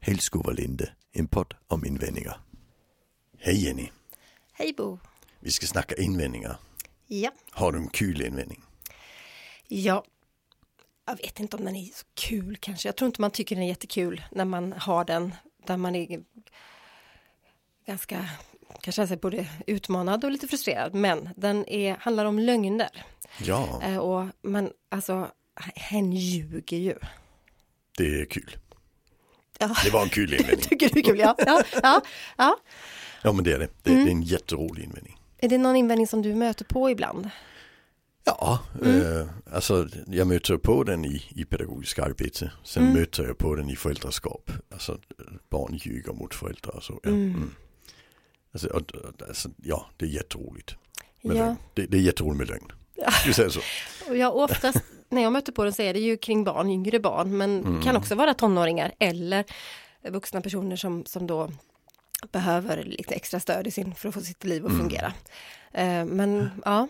[0.00, 2.40] Hällskovalinde, en podd om invändningar.
[3.38, 3.88] Hej Jenny,
[4.52, 4.98] Hej Bo.
[5.40, 6.58] vi ska snacka invändningar.
[7.06, 7.30] Ja.
[7.50, 8.62] Har du en kul invändning?
[9.68, 10.04] ja,
[11.06, 12.88] jag vet inte om den är så kul kanske.
[12.88, 15.34] Jag tror inte man tycker den är jättekul när man har den
[15.66, 16.20] där man är
[17.86, 18.28] ganska,
[18.80, 20.94] kanske är både utmanad och lite frustrerad.
[20.94, 23.04] Men den är, handlar om lögner.
[23.40, 25.30] Ja, Eh, och man, alltså,
[25.74, 26.94] hen ljuger ju.
[27.98, 28.56] Det är kul.
[29.58, 29.76] Ja.
[29.84, 30.60] Det var en kul invändning.
[30.60, 31.18] Tycker du är kul?
[31.18, 32.02] Ja, ja, ja,
[32.36, 32.56] ja.
[33.22, 33.68] Ja men det är det.
[33.82, 35.20] Det, det är en jätterolig invändning.
[35.38, 37.30] Är det någon invändning som du möter på ibland?
[38.24, 42.52] Ja, eh, alltså jag möter på den i, i pedagogisk arbete.
[42.64, 42.94] Sen Mm.
[43.00, 44.50] möter jag på den i föräldraskap.
[44.70, 44.98] Alltså
[45.50, 47.00] barn ljuger mot föräldrar och så.
[47.02, 47.08] Ja.
[47.10, 47.54] Mm.
[48.52, 48.82] Alltså, och,
[49.28, 50.74] alltså, ja, det är jätteroligt.
[51.22, 51.56] Med Ja.
[51.74, 52.72] Det, det är jätteroligt med lögn.
[53.26, 53.60] Vi säga så?
[54.14, 57.36] Jag oftast när jag möter på den så är det ju kring barn, yngre barn,
[57.36, 57.82] men Mm.
[57.82, 59.44] kan också vara tonåringar eller
[60.10, 61.50] vuxna personer som, som då
[62.32, 64.72] behöver lite extra stöd i sin, för att få sitt liv Mm.
[64.72, 65.12] att fungera.
[65.72, 66.88] Eh, Men ja,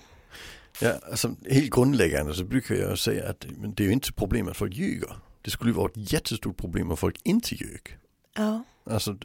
[0.80, 3.46] Ja, alltså, helt grundläggande så brukar jag säga att
[3.76, 5.10] det är ju inte problem att folk ljuger.
[5.42, 7.98] Det skulle vara ett jättestort problem om folk inte ljög.
[8.36, 9.16] ja, Alltså,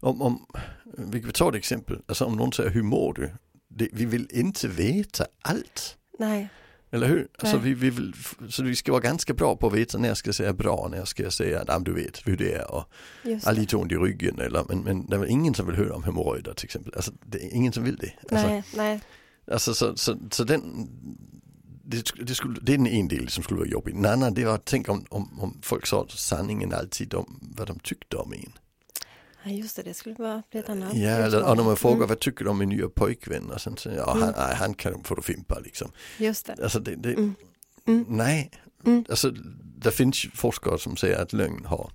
[0.00, 0.46] om, om,
[0.84, 3.30] vi kan ta ett exempel, alltså om någon säger hur mår du?
[3.68, 5.96] Det, vi vill inte veta allt.
[6.18, 6.48] nej,
[6.90, 7.28] Eller hur?
[7.38, 8.12] Alltså, vi, vi vill,
[8.48, 10.98] så vi ska vara ganska bra på att veta när jag ska säga bra, när
[10.98, 12.84] jag ska säga att du vet hur det är och
[13.52, 14.40] lite ont i ryggen.
[14.40, 16.92] Eller, men, men det är ingen som vill höra om hemorrojder till exempel.
[16.96, 18.12] Alltså, det är ingen som vill det.
[18.30, 19.00] Alltså, Nej, nej,
[19.50, 20.88] Alltså så, så, så den,
[21.84, 23.94] det, det, skulle, det är den en del som skulle vara jobbig.
[23.96, 27.66] En annan det var att tänka om, om, om folk sa sanningen alltid om vad
[27.66, 28.52] de tyckte om en.
[29.46, 30.94] Nej, just det, det skulle vara ett annat.
[30.96, 33.60] Ja, eller, och när man frågar Mm, vad tycker du om min nya pojkvän och
[33.60, 35.90] sen säger ja, han, nej, han kan få fimpa liksom.
[36.18, 36.56] just det.
[36.62, 37.34] Alltså det, det Mm.
[37.86, 38.04] Mm.
[38.08, 38.50] nej,
[38.84, 39.04] Mm.
[39.10, 39.30] alltså
[39.78, 41.90] det finns forskare som säger att lögn har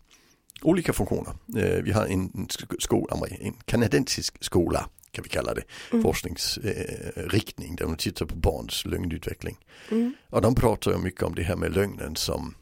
[0.61, 1.33] olika funktioner.
[1.57, 6.03] Eh, vi har en, en sk- skola, en kanadensisk skola kan vi kalla det, Mm.
[6.03, 9.57] forskningsriktning där de tittar på barns lögnutveckling.
[9.91, 12.55] Mm, Och de pratar mycket om det här med lögnen som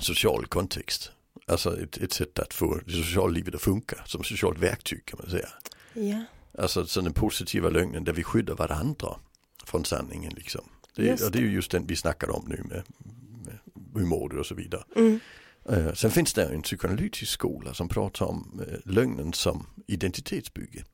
[0.00, 1.10] social kontext.
[1.50, 5.18] Alltså ett, ett sätt att få det sociala livet att funka som socialt verktyg kan
[5.22, 5.48] man säga.
[5.94, 6.24] ja,
[6.58, 9.16] Alltså så den positiva lögnen där vi skyddar varandra
[9.64, 10.64] från sanningen liksom.
[10.94, 12.82] Det, Just och det är ju just den vi snackar om nu med,
[13.46, 13.58] med
[13.94, 14.82] hur mår du och så vidare.
[14.96, 15.20] mm,
[15.68, 20.84] Eh, sen finns det en psykoanalytisk skola som pratar om eh, lögnen som identitetsbygge.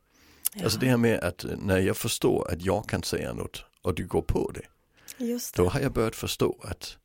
[0.54, 3.64] ja, Alltså det här med att eh, när jag förstår att jag kan säga något
[3.82, 4.66] och du går på det.
[5.24, 5.62] just det.
[5.62, 6.96] Då har jag börjat förstå att,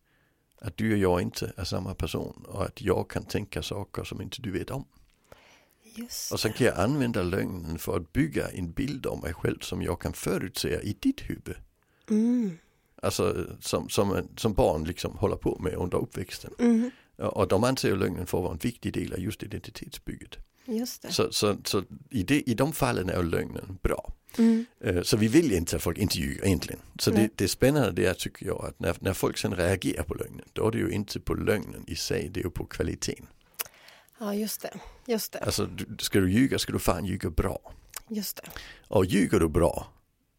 [0.62, 4.22] att du och jag inte är samma person och att jag kan tänka saker som
[4.22, 4.86] inte du vet om.
[5.96, 9.60] Just Och sen kan jag använda lögnen för att bygga en bild om mig själv
[9.60, 11.56] som jag kan förutsäga i ditt huvud.
[12.10, 12.58] mm,
[13.02, 16.54] Alltså som, som, som barn liksom håller på med under uppväxten.
[16.60, 20.38] mm, Och de anser ju lögnen för att vara en viktig del av just identitetsbygget.
[20.66, 21.14] just.
[21.14, 24.14] Så, så, så i, det, i de fallen är lögnen bra.
[24.38, 26.82] Mm, Eh, Så vi vill inte att folk inte ljuger egentligen.
[27.00, 30.14] Så det, det spännande det är tycker jag att när, när folk sen reagerar på
[30.14, 33.28] lögnen då är det ju inte på lögnen i sig, det är ju på kvaliteten.
[34.20, 34.74] ja, just det,
[35.08, 37.60] just det, Alltså du, ska du ljuga ska du fan ljuga bra.
[38.10, 38.50] just det.
[38.88, 39.88] Och ljuger du bra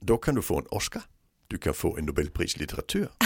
[0.00, 1.02] då kan du få en Oscar.
[1.46, 3.08] Du kan få en Nobelpris i litteratur.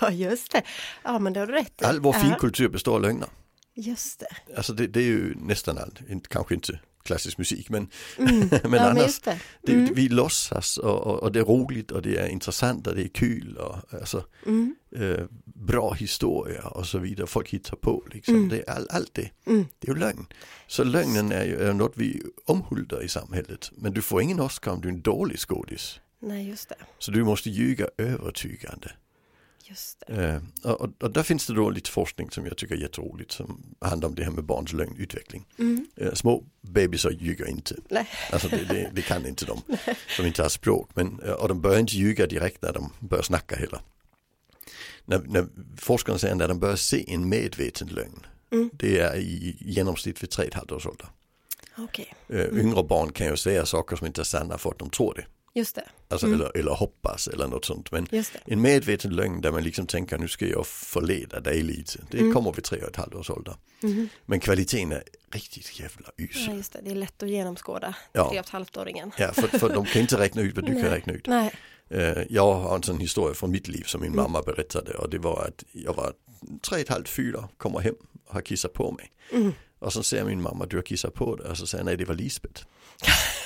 [0.00, 0.62] Ja, just det.
[1.04, 1.84] Ja, men det har du rätt i.
[1.84, 3.28] All vår finkultur består av lögner.
[3.74, 4.56] Just det.
[4.56, 8.48] Alltså det, det är ju nästan allt, kanske inte klassisk musik men, Mm.
[8.62, 9.38] men ja, annars det.
[9.62, 9.94] Det, Mm.
[9.94, 13.08] Vi låtsas och, och, och det är roligt och det är intressant och det är
[13.08, 14.74] kul och alltså, Mm.
[14.96, 17.26] eh, bra historia och så vidare.
[17.26, 18.34] Folk hittar på liksom.
[18.34, 18.48] Mm.
[18.48, 19.30] Det är all, allt det.
[19.46, 19.64] Mm.
[19.78, 20.26] Det är ju lögn.
[20.66, 23.70] Så lögnen är ju är något vi omhuldar i samhället.
[23.76, 26.00] Men du får ingen Oscar om du är en dålig skådis.
[26.20, 26.74] Nej, just det.
[26.98, 28.90] Så du måste ljuga övertygande.
[29.64, 30.02] Just.
[30.08, 33.62] Eh, och, och, där finns det då lite forskning som jag tycker är jätteroligt som
[33.80, 35.46] handlar om det här med barns lögnutveckling.
[35.58, 35.86] Mm.
[35.96, 37.76] Eh, små bebisar ljuger inte.
[37.90, 38.08] Nej.
[38.32, 39.62] Alltså det, det, det kan inte de
[40.16, 40.90] som inte har språk.
[40.94, 43.80] Men, eh, och de börjar inte ljuga direkt när de börjar snacka heller.
[45.04, 48.26] När, när forskarna säger när de börjar se en medveten lögn.
[48.50, 48.70] Mm.
[48.72, 51.06] Det är i genomsnitt vid 3,5 års ålder.
[51.78, 54.90] Okej, Eh, Yngre barn kan ju säga saker som inte är sanna för att de
[54.90, 55.24] tror det.
[55.54, 55.84] Just det.
[56.08, 56.40] Alltså, Mm.
[56.40, 57.92] eller, eller hoppas eller något sånt.
[57.92, 58.06] Men
[58.44, 61.98] en medveten lögn där man liksom tänker nu ska jag förleda dig lite.
[62.10, 62.34] Det Mm.
[62.34, 63.54] kommer vid 3,5 års ålder.
[63.80, 64.08] Mhm.
[64.26, 65.02] Men kvaliteten är
[65.32, 66.42] riktigt jävla usel.
[66.48, 66.80] Ja, just det.
[66.84, 68.28] Det är lätt att genomskåda Ja.
[68.28, 69.10] tre och ett halvt-åringen.
[69.18, 71.26] Ja, för, för de kan inte räkna ut vad du kan räkna ut.
[71.26, 71.54] Nej.
[71.90, 74.22] Eh, Jag har en sån historia från mitt liv som min Mm.
[74.22, 76.12] mamma berättade och det var att jag var
[76.68, 77.94] tre och ett halvt, fyra, kommer hem
[78.26, 79.12] och har kissat på mig.
[79.32, 79.52] Mm.
[79.78, 81.50] Och så säger min mamma, du har kissat på dig.
[81.50, 82.62] Och så säger jag, nej det var Lisbeth.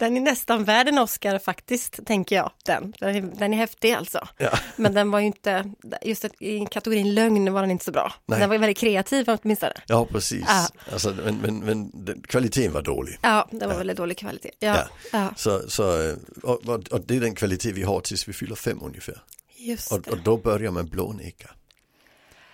[0.00, 2.52] Den är nästan värd en Oscar faktiskt, tänker jag.
[2.64, 4.28] Den, den, är, den är häftig alltså.
[4.38, 4.58] Ja.
[4.76, 8.12] Men den var ju inte, just i kategorin lögn var den inte så bra.
[8.26, 8.40] Nej.
[8.40, 9.72] Den var ju väldigt kreativ åtminstone.
[9.86, 10.44] Ja, precis.
[10.48, 10.68] Ja.
[10.92, 13.18] Alltså, men men, men kvaliteten var dålig.
[13.22, 14.50] Ja, det var väldigt dålig kvalitet.
[14.58, 14.88] Ja, Ja.
[15.12, 15.34] ja.
[15.36, 19.22] Så, så, och, och, det är den kvalitet vi har tills vi fyller fem ungefär.
[19.56, 21.50] just Och, och då börjar man blåneka.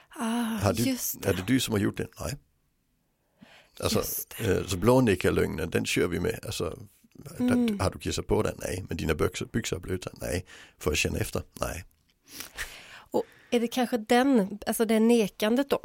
[0.08, 0.90] Ah, du,
[1.24, 2.06] är det du som har gjort det?
[2.20, 2.36] Nej.
[3.80, 3.98] Alltså,
[4.44, 6.38] eh, så blånekarlögnen, den kör vi med.
[6.46, 6.78] Alltså,
[7.38, 7.80] Mm.
[7.80, 8.54] har du kissat på den?
[8.58, 8.84] Nej.
[8.88, 10.10] Men dina byxor, byxor är blöta?
[10.20, 10.44] Nej.
[10.78, 11.42] Får jag känna efter?
[11.60, 11.84] Nej.
[13.10, 15.80] Och är det kanske den, alltså det nekandet då?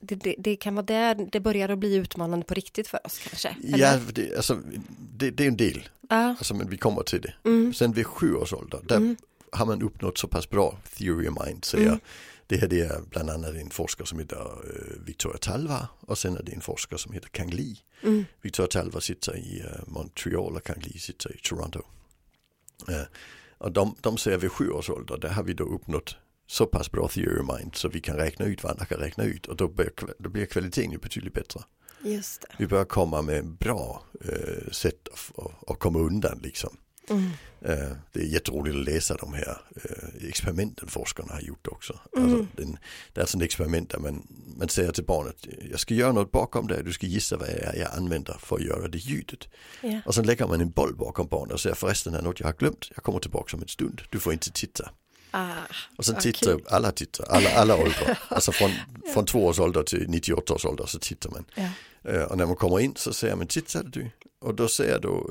[0.00, 3.18] Det, det, det kan vara där det börjar att bli utmanande på riktigt för oss
[3.28, 3.56] kanske?
[3.62, 4.00] Ja, eller?
[4.12, 4.60] det, alltså,
[5.16, 5.88] det, det är en del.
[6.08, 7.34] Ja, Alltså, men vi kommer till det.
[7.44, 9.16] mm, Sen vid sju års ålder, där Mm.
[9.52, 11.66] har man uppnått så pass bra theory of mind.
[11.72, 12.00] Jag, Mm.
[12.46, 16.36] Det här det är bland annat en forskare som heter uh, Victoria Talva och sen
[16.36, 17.76] är det en forskare som heter Kang Lee.
[18.02, 21.82] mm, Victoria Talva sitter i uh, Montreal och Kang Lee sitter i Toronto.
[22.88, 23.02] Uh,
[23.58, 26.16] och de, de säger vid sju års ålder, där har vi då uppnått
[26.46, 29.46] så pass bra theory mind så vi kan räkna ut vad andra kan räkna ut
[29.46, 31.60] och då, bör, då blir kvaliteten ju betydligt bättre.
[32.58, 36.76] Vi börjar komma med bra eh, sätt att, att komma undan liksom.
[37.10, 37.30] Mm,
[37.60, 42.00] Eh, det är jätteroligt att läsa de här eh, experimenten forskarna har gjort också.
[42.16, 42.30] Mm.
[42.32, 42.62] Alltså, det
[43.14, 44.26] är alltså ett experiment där man,
[44.56, 45.36] man säger till barnet,
[45.70, 48.62] jag ska göra något bakom dig, du ska gissa vad är jag använder för att
[48.62, 49.48] göra det ljudet.
[49.80, 50.00] ja.
[50.04, 52.54] Och sen lägger man en boll bakom barnet och säger förresten är något jag har
[52.54, 54.90] glömt, jag kommer tillbaka om en stund, du får inte titta.
[55.30, 55.52] Ah,
[55.96, 56.64] Och sen tittar kul.
[56.68, 58.70] alla tittar, alla, alla åldrar, alltså från,
[59.14, 61.44] från två års ålder till 98 års ålder så tittar man.
[61.54, 61.68] ja.
[62.12, 64.10] Eh, och när man kommer in så säger man tittade du?
[64.40, 65.30] Och då säger då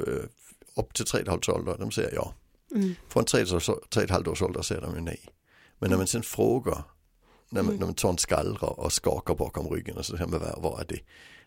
[0.75, 2.33] upp till 3,5 års ålder, de säger ja.
[2.71, 5.19] Mm, Från 3,5 års ålder säger de ju nej.
[5.79, 6.83] Men när man sen frågar,
[7.49, 7.79] när man, Mm.
[7.79, 10.81] när man tar en skallra och skakar bakom ryggen och så säger man vad, vad
[10.81, 10.99] är det?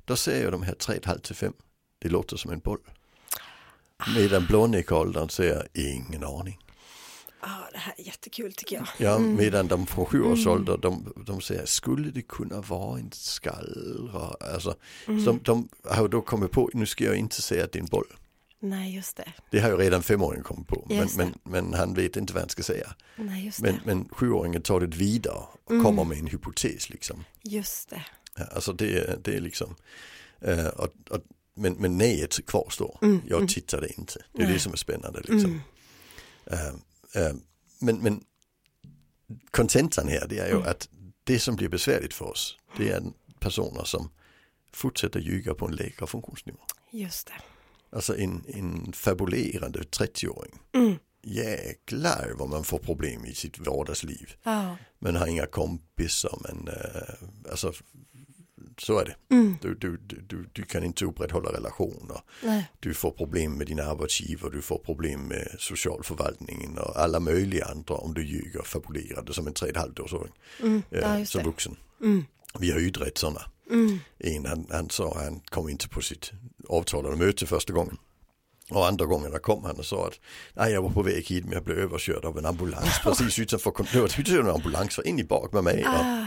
[0.05, 1.53] Då säger ju de här 3,5 till 5,
[1.99, 2.79] det låter som en boll.
[4.15, 6.59] Medan blånekåldern säger ingen aning.
[7.41, 8.87] ah, det här är jättekul tycker jag.
[8.99, 10.53] Ja, medan de från sju års Mm.
[10.53, 14.35] ålder, de, de säger, skulle det kunna vara en skallra?
[14.55, 14.75] Alltså,
[15.07, 15.25] Mm.
[15.25, 17.87] de, de har då kommit på, nu ska jag inte säga att det är en
[17.87, 18.07] boll.
[18.61, 19.33] Nej, just det.
[19.51, 22.49] Det har ju redan femåringen kommit på, men, men, men han vet inte vad han
[22.49, 22.95] ska säga.
[23.17, 23.81] Nej, just Men, det.
[23.85, 25.85] men sjuåringen tar det vidare och Mm.
[25.85, 27.25] kommer med en hypotes liksom.
[27.43, 28.05] Just det.
[28.37, 29.75] Ja, Alltså det, det är liksom,
[30.41, 31.21] eh, och, och,
[31.55, 32.99] men, men nejet kvarstår.
[33.03, 33.49] Mm, Jag mm.
[33.49, 34.25] tittade inte.
[34.33, 34.53] Det är Nej.
[34.55, 35.45] det som är spännande liksom.
[35.51, 35.61] Mm.
[36.47, 37.35] Eh, eh,
[37.81, 38.25] men, men
[39.51, 40.69] kontentan här det är ju Mm.
[40.69, 40.89] att
[41.25, 43.03] det som blir besvärligt för oss det är
[43.41, 44.11] personer som
[44.73, 46.59] fortsätter ljuga på en lägre funktionsnivå.
[46.91, 47.33] Just det.
[47.91, 50.59] Alltså en, en fabulerande 30-åring.
[50.75, 50.95] Mm.
[51.23, 54.33] Jäklar vad man får problem i sitt vardagsliv.
[54.43, 54.77] Ja.
[54.99, 57.73] Man har inga kompisar men eh, alltså
[58.79, 59.35] så är det.
[59.35, 59.57] Mm.
[59.63, 59.97] Du, du,
[60.27, 62.21] du, du, kan inte upprätthålla relationer.
[62.43, 62.71] Nej.
[62.81, 67.95] Du får problem med din arbetsgivare, du får problem med socialförvaltningen och alla möjliga andra
[67.95, 70.83] om du ljuger fabulerande som en 3,5-åring Mm.
[70.91, 71.77] eh, Ja, just som vuxen.
[72.03, 72.25] Mm.
[72.59, 73.41] Vi har utrett sådana.
[73.71, 73.99] Mm.
[74.19, 76.33] En han, han sa han kom inte på sitt
[76.69, 77.97] avtalade möte första gången.
[78.71, 80.21] Och andra gången där kom han och sa att
[80.55, 83.71] nej, jag var på väg hit men jag blev överkörd av en ambulans precis utanför
[83.71, 84.17] kontoret.
[84.27, 85.85] Det var en ambulans var in i bak med mig.
[85.87, 86.27] Ah.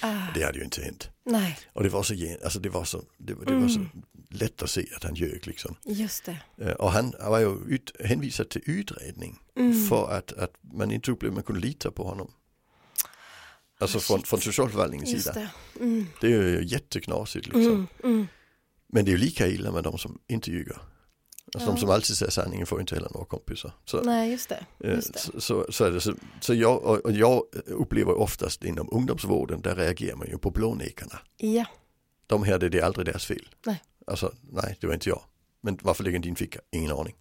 [0.00, 0.26] Ah.
[0.34, 1.10] det hade ju inte hänt.
[1.24, 2.14] Nej, Och det var så,
[2.44, 3.88] alltså det var så, det, var- det var så Mm.
[4.30, 5.76] lätt att se att han ljög liksom.
[5.84, 6.36] just det.
[6.60, 9.86] Eh, Och han var ju ut, hänvisad till utredning Mm.
[9.88, 12.30] för att, att man inte upplevde att man kunde lita på honom.
[13.78, 15.48] Alltså från, från socialförvaltningens Just sida.
[15.74, 15.80] det.
[15.84, 16.06] Mm.
[16.20, 17.62] Det är ju jätteknasigt liksom.
[17.72, 17.86] Mm.
[18.04, 18.26] Mm.
[18.88, 20.78] Men det är ju lika illa med de som inte ljuger.
[21.54, 21.80] Alltså de Ja.
[21.80, 23.72] som alltid säger sanningen får inte heller några kompisar.
[23.84, 24.66] Så, Nej, just det.
[24.84, 25.18] eh, Just det.
[25.20, 26.00] så, så, så är det.
[26.00, 31.18] Så, så jag, jag upplever oftast inom ungdomsvården, där reagerar man ju på blånekarna.
[31.36, 31.64] Ja,
[32.26, 33.48] De här, det, det är aldrig deras fel.
[33.66, 33.82] Nej.
[34.06, 35.22] Alltså, nej, det var inte jag.
[35.60, 36.60] Men varför ligger din ficka?
[36.70, 37.14] Ingen aning.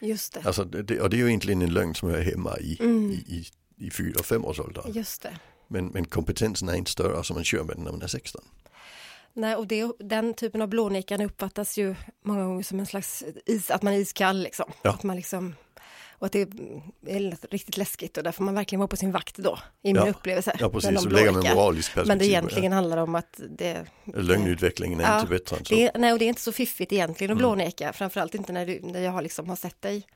[0.00, 0.40] just det.
[0.44, 3.10] Alltså, det- och det är ju egentligen en lögn som hör hemma i, Mm.
[3.10, 3.46] i, i,
[3.86, 4.92] i fyra och femårsåldern.
[4.92, 5.38] Just det.
[5.72, 8.44] Men, men kompetensen är inte större som man kör med den när man är 16.
[9.32, 13.70] Nej, och det, den typen av blånekan uppfattas ju många gånger som en slags is,
[13.70, 14.72] att man är iskall liksom.
[14.82, 14.90] Ja.
[14.90, 15.54] Att man liksom
[16.10, 16.40] och att det
[17.06, 19.96] är riktigt läskigt och där får man verkligen vara på sin vakt då, i min
[19.96, 20.08] Ja.
[20.10, 20.56] upplevelse.
[20.60, 21.54] Ja precis, man blånekar.
[21.54, 22.08] moraliskt perspektiv.
[22.08, 24.12] Men det egentligen handlar om att det, Ja.
[24.20, 25.74] Lögnutvecklingen är Ja, inte bättre än så.
[25.74, 27.48] det nej, och det är inte så fiffigt egentligen att Mm.
[27.56, 30.06] blåneka, framförallt inte när, du, när jag har, liksom har sett dig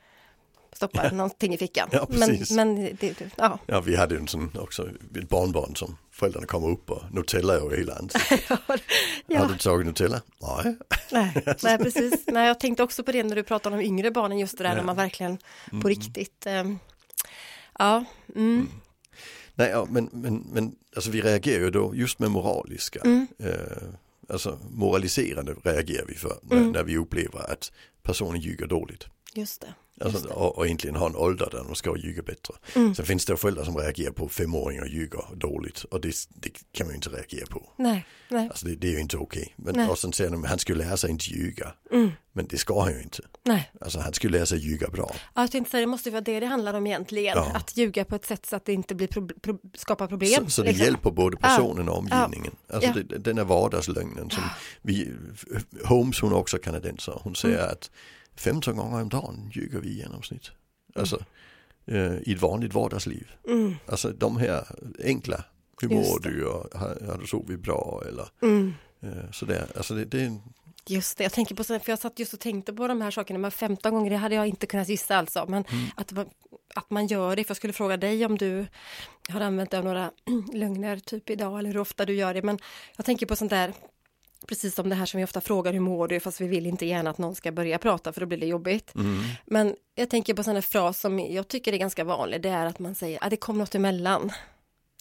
[0.75, 1.88] stoppa någonting i fickan.
[1.93, 2.50] Ja, men, precis.
[2.50, 3.59] men det, det, ja.
[3.66, 7.76] Ja, vi hade en sån också, ett barnbarn som föräldrarna kommer upp och Nutella över
[7.76, 8.49] hela ansiktet.
[8.49, 8.81] Har
[9.26, 9.49] ja.
[9.52, 10.21] du tagit Nutella?
[10.43, 10.76] Nej.
[11.12, 12.25] Nej, nej, precis.
[12.26, 14.71] Nej, jag tänkte också på det när du pratade om yngre barnen, just det där
[14.71, 14.76] Ja.
[14.76, 15.37] när man verkligen
[15.71, 15.88] på Mm.
[15.88, 16.78] riktigt, ehm,
[17.78, 18.04] ja,
[18.35, 18.69] mm,
[19.57, 23.26] Nej, ja, men, men, men alltså vi reagerar ju då just med moraliska Mm.
[23.38, 23.52] eh,
[24.28, 26.73] alltså moraliserande reagerar vi för när, Mm.
[26.73, 29.07] när vi upplever att personen ljuger dåligt.
[29.35, 29.75] Just det.
[30.01, 32.55] Alltså, och, och egentligen har en ålder där de ska ljuga bättre.
[32.75, 32.95] Mm.
[32.95, 36.93] Sen finns det föräldrar som reagerar på femåringar ljuger dåligt och det, det kan man
[36.93, 37.69] ju inte reagera på.
[37.77, 38.49] Nej, nej.
[38.49, 39.55] Alltså det, det är ju inte okej.
[39.57, 39.89] Men, Nej.
[39.89, 41.75] och sen säger de att han skulle lära sig inte ljuga.
[41.93, 42.11] Mm.
[42.33, 43.23] Men det ska han ju inte.
[43.45, 43.71] Nej.
[43.81, 45.11] Alltså han skulle lära sig ljuga bra.
[45.35, 47.37] Ja, jag tänkte säga, det måste ju vara det det handlar om egentligen.
[47.37, 47.53] Ja.
[47.55, 50.45] Att ljuga på ett sätt så att det inte blir pro- pro- skapar problem.
[50.45, 50.85] Så, så det liksom.
[50.85, 52.53] hjälper både personen och omgivningen.
[52.73, 53.03] Alltså Ja.
[53.09, 54.43] det, den är vardagslögnen som
[54.83, 55.13] vi,
[55.85, 57.71] Holmes hon är också kanadensare, hon säger Mm.
[57.73, 57.91] att
[58.37, 60.50] 15 gånger om dagen ljuger vi i genomsnitt.
[60.95, 61.25] Alltså
[61.87, 63.31] eh, i ett vanligt vardagsliv.
[63.49, 63.75] Mm.
[63.87, 64.64] Alltså de här
[65.05, 65.45] enkla,
[65.81, 68.75] hur mår du och har, har du sovit bra eller Mm.
[69.03, 69.67] eh, sådär.
[69.76, 70.43] Alltså det, det är en,
[70.87, 73.38] Just det, jag tänker på, för jag satt just och tänkte på de här sakerna,
[73.38, 75.85] men 15 gånger, det hade jag inte kunnat gissa alltså, men Mm.
[75.97, 76.12] att,
[76.75, 78.67] att man gör det, för jag skulle fråga dig om du
[79.29, 80.11] har använt dig av några
[80.53, 82.59] lögner typ idag, eller hur ofta du gör det, men
[82.97, 83.73] jag tänker på sånt där,
[84.49, 86.87] precis som det här som vi ofta frågar, hur mår du, fast vi vill inte
[86.87, 88.95] gärna att någon ska börja prata, för då blir det jobbigt.
[88.95, 92.67] mm, Men jag tänker på här fras som jag tycker är ganska vanlig, det är
[92.67, 94.33] att man säger att det kom något emellan.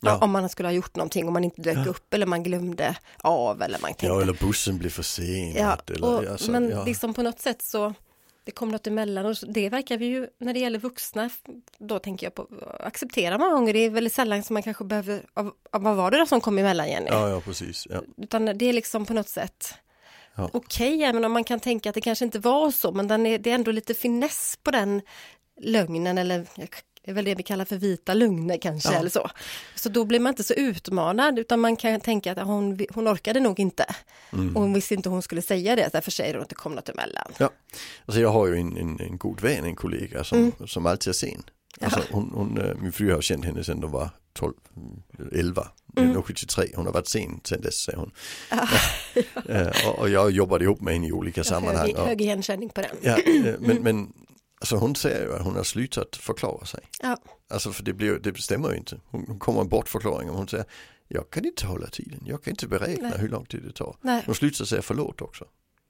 [0.01, 0.17] Ja.
[0.17, 3.61] Om man skulle ha gjort någonting, om man inte dök upp eller man glömde av
[3.61, 5.81] eller man tänkte ja eller bussen blir försenad.
[5.87, 6.83] Ja, eller, och, alltså, men ja.
[6.83, 7.93] liksom på något sätt så
[8.43, 11.29] det kom något emellan och det verkar vi ju när det gäller vuxna,
[11.77, 12.47] då tänker jag på
[12.79, 16.11] acceptera många gånger, det är väldigt sällan som man kanske behöver, av, av, vad var
[16.11, 17.07] det då som kom emellan Jenny?
[17.09, 17.87] ja, ja precis.
[17.89, 18.01] Ja.
[18.17, 19.73] Utan det är liksom på något sätt
[20.35, 20.49] Ja.
[20.53, 23.37] okej, även om man kan tänka att det kanske inte var så, men den är,
[23.37, 25.01] det är ändå lite finess på den
[25.61, 26.47] lögnen eller
[27.05, 28.99] det är väl det vi kallar för vita lögner kanske Ja.
[28.99, 29.29] eller så.
[29.75, 33.39] Så då blir man inte så utmanad utan man kan tänka att hon, hon orkade
[33.39, 33.85] nog inte.
[34.33, 34.55] Mm.
[34.55, 36.89] Och hon visste inte hon skulle säga det, därför säger hon att det kom något
[36.89, 37.31] emellan.
[37.37, 37.49] Ja,
[38.05, 41.13] alltså jag har ju en, en, en god vän, en kollega som, som alltid är
[41.13, 41.43] sen.
[41.81, 42.09] Alltså Mm.
[42.11, 42.15] Ja.
[42.15, 45.67] hon, hon, eh, min fru har känt henne sedan de var 12, mm, 11,
[45.97, 46.09] Mm.
[46.09, 46.23] mm.
[46.23, 46.67] 73.
[46.75, 48.11] Hon har varit sen sedan dess säger hon.
[49.49, 51.95] Eh, och, och jag jobbade ihop med henne i olika sammanhang.
[51.95, 52.95] Hög, hög igenkänning på den.
[53.01, 54.13] ja, eh, men, men
[54.63, 56.79] alltså hon säger ju att hon har slutat förklara sig.
[57.01, 57.17] Ja.
[57.49, 58.99] Alltså för det, blir, det stämmer ju inte.
[59.05, 60.65] Hon, hon kommer en bortförklaring och hon säger
[61.07, 63.19] jag kan inte hålla tiden, jag kan inte beräkna Nej.
[63.19, 63.95] hur lång tid det tar.
[64.01, 64.23] Nej.
[64.25, 65.45] Hon slutar säga förlåt också.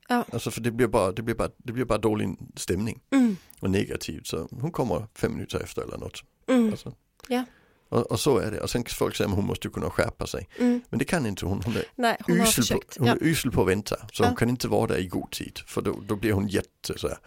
[0.07, 0.25] Ja.
[0.33, 3.37] Alltså för det blir bara, det blir bara, det blir bara dålig stämning Mm.
[3.59, 6.23] och negativt så hon kommer fem minuter efter eller något.
[6.47, 6.69] Mm.
[6.71, 6.93] Alltså.
[7.27, 7.45] Ja.
[7.89, 8.61] Och, och så är det.
[8.61, 10.47] Och sen folk säga att hon måste kunna skärpa sig.
[10.59, 10.81] Mm.
[10.89, 11.61] Men det kan inte hon.
[11.65, 13.13] Hon är, Nej, hon usel, på, hon Ja.
[13.13, 13.95] är usel på att vänta.
[14.13, 14.27] Så Ja.
[14.27, 15.59] hon kan inte vara där i god tid.
[15.67, 17.17] För då, då blir hon jätte så här,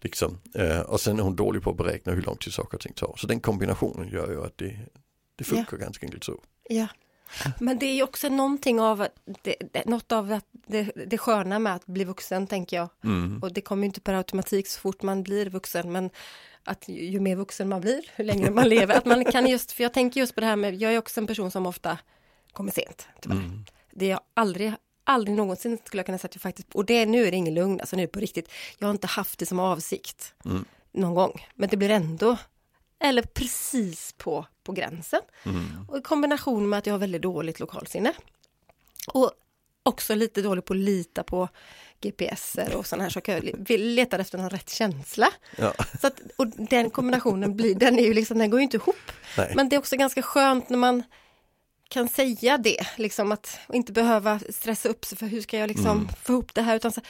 [0.00, 0.38] liksom.
[0.54, 2.92] eh, Och sen är hon dålig på att beräkna hur lång tid saker och ting
[2.92, 3.14] tar.
[3.16, 4.76] Så den kombinationen gör ju att det,
[5.36, 6.40] det funkar ganska enkelt så.
[6.68, 6.86] Ja.
[7.60, 9.06] Men det är ju också någonting av,
[9.42, 12.88] det, det, något av att det, det sköna med att bli vuxen tänker jag.
[13.04, 13.38] Mm.
[13.42, 16.10] Och det kommer ju inte per automatik så fort man blir vuxen, men
[16.64, 19.72] att ju, ju mer vuxen man blir, hur längre man lever, att man kan just,
[19.72, 21.98] för jag tänker just på det här med, jag är också en person som ofta
[22.52, 23.36] kommer sent, tyvärr.
[23.36, 23.64] Mm.
[23.92, 24.72] Det jag aldrig,
[25.10, 27.54] aldrig någonsin skulle jag kunna säga att jag faktiskt, och det, nu är det ingen
[27.54, 28.48] lugn, alltså nu är det på riktigt,
[28.78, 30.64] jag har inte haft det som avsikt Mm.
[30.92, 32.36] någon gång, men det blir ändå,
[32.98, 35.20] eller precis på, på gränsen.
[35.44, 35.86] Mm.
[35.88, 38.12] Och i kombination med att jag har väldigt dåligt lokalsinne.
[39.06, 39.32] Och
[39.82, 41.48] också lite dålig på att lita på
[42.00, 43.52] GPSer och sådana här saker.
[43.68, 45.28] Jag letar efter någon rätt känsla.
[45.56, 45.72] Ja.
[46.00, 49.12] Så att, och den kombinationen blir, den är ju liksom, den går ju inte ihop.
[49.36, 49.52] Nej.
[49.56, 51.02] Men det är också ganska skönt när man
[51.90, 55.86] kan säga det, liksom att inte behöva stressa upp sig för hur ska jag liksom
[55.90, 56.08] Mm.
[56.22, 57.00] få ihop det här utan så,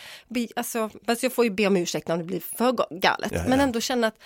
[0.56, 3.42] alltså, alltså jag får ju be om ursäkt om det blir för ga- galet, Ja,
[3.48, 3.64] men ja.
[3.64, 4.18] ändå känna att,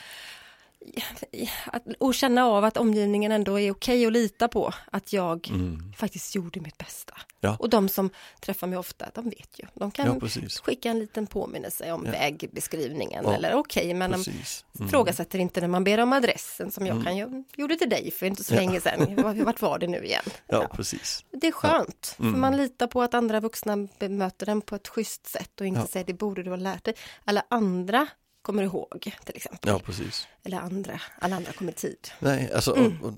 [1.66, 5.92] att och känna av att omgivningen ändå är okej att lita på att jag Mm.
[5.96, 7.14] faktiskt gjorde mitt bästa.
[7.40, 7.56] Ja.
[7.58, 8.10] Och de som
[8.40, 9.66] träffar mig ofta, de vet ju.
[9.74, 10.28] De kan Ja,
[10.62, 12.10] skicka en liten påminnelse om Ja.
[12.12, 14.24] vägbeskrivningen Ja, eller okej, men de.
[14.30, 14.88] Mm.
[14.88, 18.26] ifrågasätter inte när man ber om adressen som jag kan ju, gjorde till dig för
[18.26, 19.16] inte så länge sedan.
[19.44, 20.22] Vart- var det nu igen?
[20.46, 21.24] Ja, precis.
[21.30, 22.32] Det är skönt, Mm.
[22.32, 25.86] för man litar på att andra vuxna bemöter den på ett schysst sätt och inte
[25.86, 26.94] säger det borde du ha lärt dig.
[27.24, 28.06] Alla andra
[28.44, 29.70] kommer ihåg till exempel.
[29.70, 30.26] Ja, precis.
[30.44, 31.96] Eller andra, alla andra kommer i tid.
[32.20, 33.00] Nej, alltså Mm.
[33.02, 33.14] och, och,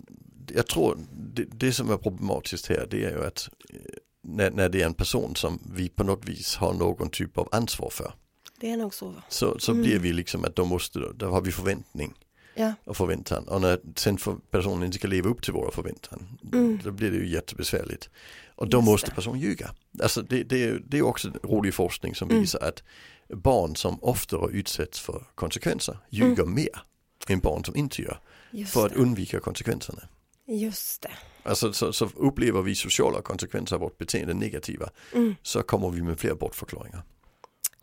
[0.55, 3.77] jag tror det, det som är problematiskt här det är ju att eh,
[4.23, 7.49] när, när det är en person som vi på något vis har någon typ av
[7.53, 8.13] ansvar för
[8.61, 9.15] Det är nog så.
[9.29, 9.83] så, så Mm.
[9.85, 12.15] blir vi liksom att då måste, då har vi förväntning
[12.59, 16.39] Ja, och förväntan och när sen för personen inte ska leva upp till våra förväntan
[16.53, 16.79] Mm.
[16.85, 18.11] då blir det ju jättebesvärligt.
[18.55, 19.71] Och då Just måste personen ljuga.
[20.03, 22.41] Alltså det, det, det är också rolig forskning som Mm.
[22.43, 22.83] visar att
[23.29, 26.83] barn som oftare utsätts för konsekvenser ljuger mer
[27.29, 28.61] än barn som inte gör Mm.
[28.63, 28.99] just för att det.
[28.99, 30.03] undvika konsekvenserna.
[30.47, 31.11] Just det.
[31.43, 35.35] Alltså så, så upplever vi sociala konsekvenser av vårt beteende negativa Mm.
[35.43, 37.03] så kommer vi med fler bortförklaringar.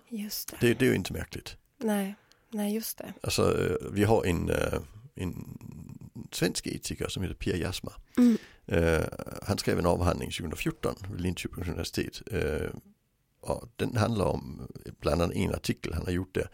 [0.09, 0.57] Just det.
[0.67, 1.57] Det, det är ju inte märkligt.
[1.77, 2.15] Nej,
[2.49, 3.13] nej just det.
[3.23, 4.79] Alltså vi har en, eh,
[5.15, 5.57] en
[6.31, 7.93] svensk etiker som heter Pia Jasma.
[8.17, 8.37] Mm.
[8.65, 9.01] Eh,
[9.43, 12.21] han skrev en avhandling 2014 vid Linköpings universitet.
[12.31, 12.69] eh,
[13.43, 14.67] och den handlar om,
[14.99, 16.49] bland annat en artikel han har gjort där,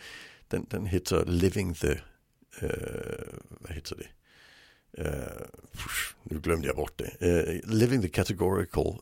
[0.48, 1.92] den, den heter Living the,
[2.64, 4.08] uh, vad heter det?
[5.04, 5.46] Uh,
[6.24, 7.28] nu glömde jag bort det.
[7.28, 9.00] Uh, living the categorical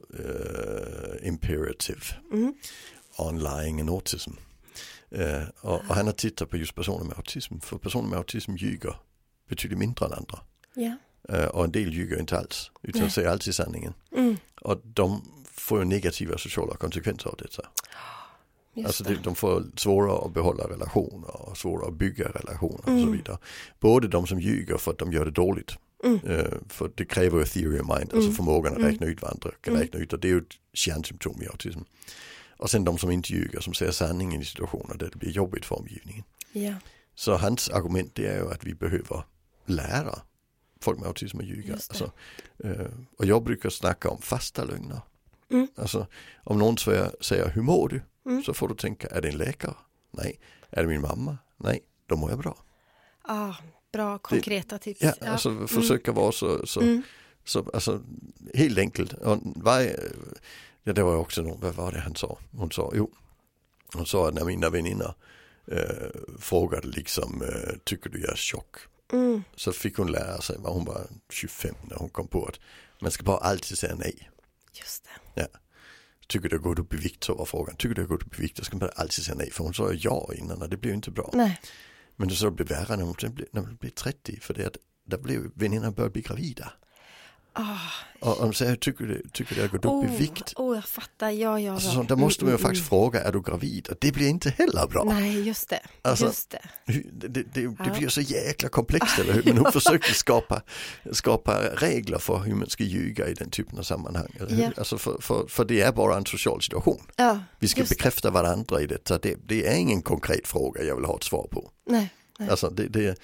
[1.21, 2.01] imperative
[2.31, 2.53] Mm.
[3.17, 4.31] on lying and autism.
[5.61, 8.95] Och, och, han har tittat på just personer med autism, för personer med autism ljuger
[9.49, 10.39] betydligt mindre än andra.
[10.75, 10.97] Ja.
[11.33, 13.11] Uh, och en del ljuger inte alls, utan Nej.
[13.11, 13.93] säger alltid sanningen.
[14.11, 14.37] Mm.
[14.61, 15.21] Och de
[15.57, 17.63] får ju negativa sociala konsekvenser av detta.
[18.73, 19.15] Just Alltså det.
[19.23, 23.11] de får svårare att behålla relationer och svårare att bygga relationer och så Mm.
[23.11, 23.37] vidare.
[23.79, 25.71] Både de som ljuger för att de gör det dåligt.
[26.03, 26.19] Mm.
[26.25, 28.33] Eh, för det kräver ju theory of mind, alltså Mm.
[28.33, 28.91] förmågan att Mm.
[28.91, 29.81] räkna ut vad andra kan Mm.
[29.81, 30.13] räkna ut.
[30.13, 31.79] Och det är ju ett kärnsymptom i autism.
[32.57, 35.65] Och sen de som inte ljuger, som säger sanningen i situationer där det blir jobbigt
[35.65, 36.23] för omgivningen.
[36.51, 36.73] Ja.
[37.15, 39.23] Så hans argument det är ju att vi behöver
[39.65, 40.19] lära
[40.81, 41.73] folk med autism att ljuga.
[41.73, 42.11] Alltså,
[42.63, 42.87] eh,
[43.17, 45.01] och jag brukar snacka om fasta lögner.
[45.49, 45.67] Mm.
[45.75, 46.07] Alltså
[46.43, 48.01] om någon säger, hur mår du?
[48.31, 48.43] Mm.
[48.43, 49.73] Så får du tänka, är det en läkare?
[50.11, 50.39] Nej.
[50.69, 51.37] Är det min mamma?
[51.57, 52.57] Nej, då mår jag bra.
[53.21, 53.53] Ah,
[53.91, 55.01] bra konkreta tips.
[55.01, 57.01] Ja, alltså försöka vara så, så, Mm.
[57.45, 58.01] så alltså,
[58.53, 59.13] helt enkelt.
[59.13, 59.99] Och varje,
[60.83, 62.37] ja, det var också någon, vad var det han sa?
[62.51, 63.11] Hon sa, jo,
[63.93, 65.13] hon sa att när mina väninnor
[65.71, 68.75] eh, frågade liksom, eh, tycker du jag är tjock?
[69.13, 69.43] Mm.
[69.55, 72.59] Så fick hon lära sig, var hon var 25 när hon kom på att
[73.01, 74.29] man ska bara alltid säga nej.
[74.79, 75.47] Just det.
[76.27, 77.75] Tycker du jag gått upp i vikt så var frågan.
[77.75, 78.57] Tycker du jag gått upp i vikt?
[78.57, 79.51] Då ska man alltid säga nej.
[79.51, 81.29] För hon sa ja innan och det blev inte bra.
[81.33, 81.61] Nej.
[82.15, 84.39] Men det så blev värre när hon, sen blev, när hon blev 30.
[84.39, 86.73] För det att där blev väninnorna började bli gravida.
[87.59, 90.53] Ah, Och, de säger, tycker du, tycker du jag har gått upp i vikt?
[90.55, 91.29] oh, jag fattar.
[91.29, 93.87] Ja, ja, Alltså, där måste man ju Mm, faktiskt mm, fråga, är du gravid?
[93.87, 95.03] Och det blir inte heller bra.
[95.03, 95.79] Nej, just det.
[96.01, 96.59] Alltså, just det.
[96.85, 96.93] Det,
[97.27, 97.93] det, det, det Ja.
[97.97, 99.43] blir så jäkla komplext, eller hur?
[99.43, 100.61] Men hon försökte skapa,
[101.11, 104.35] skapa regler för hur man ska ljuga i den typen av sammanhang.
[104.49, 104.71] Ja.
[104.77, 107.01] Alltså för, för, för det är bara en social situation.
[107.15, 107.89] Ja, Vi ska det.
[107.89, 109.17] bekräfta varandra i detta.
[109.17, 111.71] Det, det är ingen konkret fråga jag vill ha ett svar på.
[111.89, 112.09] Nej,
[112.39, 112.49] nej.
[112.49, 113.15] Alltså det, det,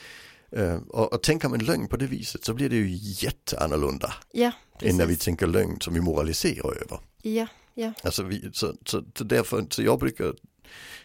[0.90, 2.88] och, och tänker man lögn på det viset så blir det ju
[3.26, 5.26] jätteannorlunda Ja, än när vi precis.
[5.26, 7.00] tänker lögn som vi moraliserar över.
[7.22, 7.94] Ja, ja.
[8.04, 10.34] Alltså vi, så, så, så därför, så jag brukar,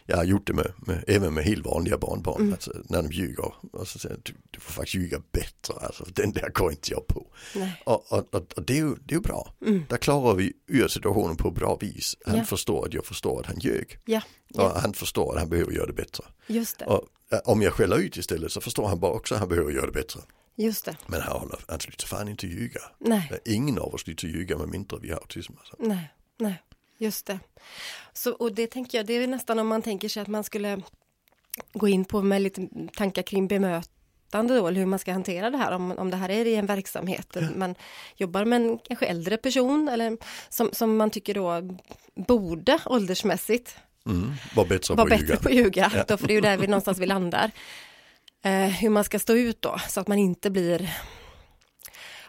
[0.05, 2.53] jag har gjort det med, med även med helt vanliga barnbarn, Mm.
[2.53, 3.53] alltså, när de ljuger.
[3.71, 6.91] Och så säger jag, du, du får faktiskt ljuga bättre, alltså, den där går inte
[6.91, 7.27] jag på.
[7.85, 9.53] Och, och, och, och det, är ju, det är ju bra.
[9.65, 9.83] Mm.
[9.89, 12.15] Där klarar vi ur situationen på bra vis.
[12.25, 12.43] Han Ja.
[12.43, 13.99] förstår att jag förstår att han ljög.
[14.05, 14.21] Ja,
[14.53, 14.77] Och ja.
[14.81, 16.23] han förstår att han behöver göra det bättre.
[16.47, 16.85] just det.
[16.85, 19.71] Och eh, om jag skäller ut istället så förstår han bara också att han behöver
[19.71, 20.19] göra det bättre.
[20.55, 20.97] Just det.
[21.07, 22.79] Men han, håller, han slutar fan inte ljuga.
[22.99, 25.53] Nej, Ingen av oss slutar ljuga med mindre vi har autism.
[25.59, 25.75] Alltså.
[25.79, 26.61] nej, nej.
[26.99, 27.39] Just det.
[28.13, 30.81] Så, och det tänker jag, det är nästan om man tänker sig att man skulle
[31.73, 35.57] gå in på med lite tankar kring bemötande då, eller hur man ska hantera det
[35.57, 37.75] här, om, om det här är i en verksamhet, där man
[38.15, 40.17] jobbar med en kanske äldre person, eller
[40.49, 41.61] som, som man tycker då
[42.27, 44.33] borde åldersmässigt Mm.
[44.55, 45.37] Var bättre vara på bättre ljuga.
[45.41, 46.03] på ljuga, Ja.
[46.07, 47.51] då, för det är ju där vi någonstans vi landar.
[48.43, 50.89] Eh, hur man ska stå ut då, så att man inte blir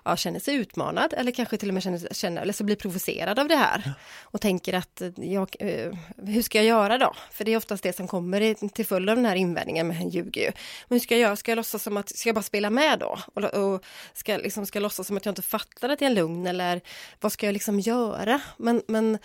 [0.05, 3.39] ja, känner sig utmanad eller kanske till och med känner, känner eller så blir provocerad
[3.39, 7.15] av det här och tänker att eh, jag, eh, hur ska jag göra då?
[7.31, 10.09] För det är oftast det som kommer till följd av den här invändningen med en
[10.09, 10.53] ljuger ju.
[10.89, 11.37] Men hur ska jag göra?
[11.37, 13.19] Ska jag låtsas som att, ska jag bara spela med då?
[13.35, 16.11] Och, och ska, liksom, ska jag låtsas som att jag inte fattar att jag är
[16.11, 16.81] en lugn eller
[17.21, 18.41] vad ska jag liksom göra?
[18.57, 19.19] Men, men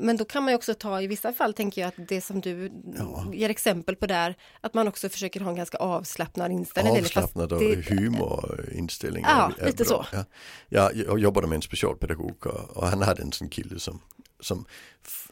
[0.00, 2.40] men då kan man ju också ta, i vissa fall tänker jag att det som
[2.40, 3.26] du Ja.
[3.34, 6.96] ger exempel på där, att man också försöker ha en ganska avslappnad inställning.
[6.98, 9.24] Avslappnad och det- humorinställning.
[9.28, 10.06] Ja, är- är lite bra.
[10.10, 10.16] så.
[10.16, 10.24] Ja.
[10.68, 14.00] Ja, jag jobbade med en specialpedagog och, och han hade en sån kille som,
[14.40, 14.64] som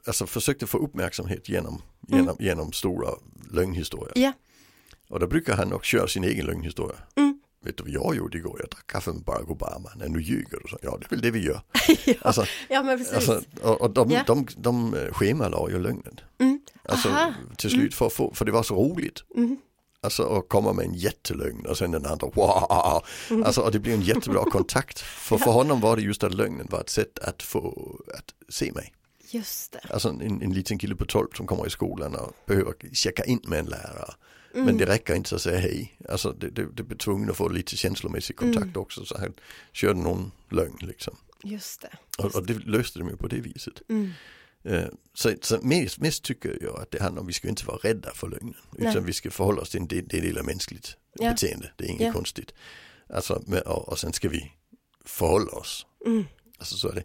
[0.06, 3.10] alltså försökte få uppmärksamhet genom, genom, genom stora
[3.50, 4.12] lögnhistorier.
[4.16, 4.22] Mm.
[4.24, 4.32] Ja,
[5.14, 6.96] Och då brukar han också köra sin egen lögnhistoria.
[7.16, 7.35] Mm.
[7.66, 8.56] Vet du vad jag gjorde igår?
[8.60, 9.90] Jag drack kaffe med Barack Obama.
[9.96, 10.68] När nu ljuger du.
[10.68, 11.60] Så, ja, det är väl det vi gör.
[12.04, 13.14] ja, Alltså, ja men precis.
[13.14, 14.22] alltså, och, och de, Ja.
[14.26, 16.20] de, de, de schemalade ju lögnen.
[16.38, 16.60] mm.
[16.88, 17.32] Alltså Aha.
[17.56, 19.24] till slut för, att få, för det var så roligt.
[19.36, 19.56] Mm.
[20.00, 23.02] Alltså att komma med en jättelögn och sen den andra wow.
[23.30, 23.42] Mm.
[23.44, 25.00] Alltså och det blev en jättebra kontakt.
[25.00, 28.72] För för honom var det just att lögnen var ett sätt att få att se
[28.72, 28.92] mig.
[29.30, 29.80] Just det.
[29.90, 33.40] Alltså en, en liten kille på 12 som kommer i skolan och behöver checka in
[33.46, 34.14] med en lärare.
[34.56, 34.66] Mm.
[34.66, 35.96] Men det räcker inte att säga hej.
[36.08, 38.76] Alltså det, det, det blir tvungen att få lite känslomässig kontakt Mm.
[38.80, 39.04] också.
[39.04, 39.32] Så han
[39.72, 41.16] körde någon lögn liksom.
[41.44, 41.90] Just det.
[42.18, 43.82] Och, och det löste de ju på det viset.
[43.88, 44.10] Mm.
[44.64, 47.76] Eh, Så, så mest, mest tycker jag att det handlar om vi ska inte vara
[47.76, 48.54] rädda för lögnen.
[48.78, 49.02] Utan Nej.
[49.02, 51.30] vi ska förhålla oss till en det är del av mänskligt Ja.
[51.30, 51.72] beteende.
[51.76, 52.12] Det är inget Ja.
[52.12, 52.54] konstigt.
[53.14, 53.34] Alltså,
[53.66, 54.52] och, och sen ska vi
[55.04, 55.86] förhålla oss.
[56.06, 56.24] Mm.
[56.58, 57.02] Alltså, så är det.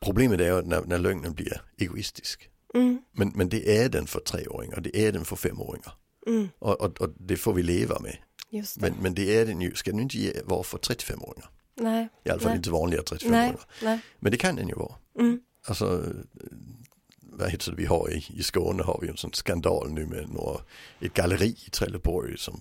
[0.00, 2.50] Problemet är när, när lögnen blir egoistisk.
[2.74, 3.02] Mm.
[3.12, 5.92] Men, men det är den för treåringar, det är den för femåringar.
[6.26, 6.48] Mm.
[6.58, 8.16] Och, och, och det får vi leva med.
[8.50, 8.76] Det.
[8.76, 11.50] Men, men det är den ju, ska den inte ge, vara för 35-åringar.
[11.74, 12.56] nej, I alla fall Nej.
[12.56, 13.60] inte vanliga nej, 35-åringar.
[13.82, 14.00] nej.
[14.18, 14.94] Men det kan den ju vara.
[15.18, 15.40] Mm.
[15.66, 16.02] Alltså,
[17.20, 20.28] vad heter det, vi har i, i Skåne har vi en sån skandal nu med
[20.34, 20.60] några,
[21.00, 22.60] ett galleri i Trelleborg som,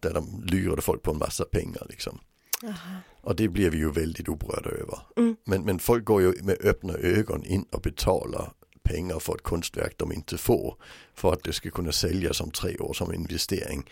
[0.00, 2.18] där de lurade folk på en massa pengar liksom.
[2.64, 2.96] Aha.
[3.20, 4.98] Och det blir vi ju väldigt upprörda över.
[5.16, 5.36] Mm.
[5.44, 8.52] Men, men folk går ju med öppna ögon in och betalar
[8.86, 10.76] pengar för ett konstverk de inte får.
[11.14, 13.90] För att det ska kunna säljas om tre år som investering.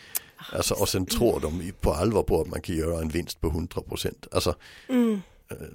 [0.53, 3.51] Alltså, och sen tror de på allvar på att man kan göra en vinst på
[3.51, 4.27] 100%.
[4.33, 4.55] Alltså,
[4.89, 5.21] Mm.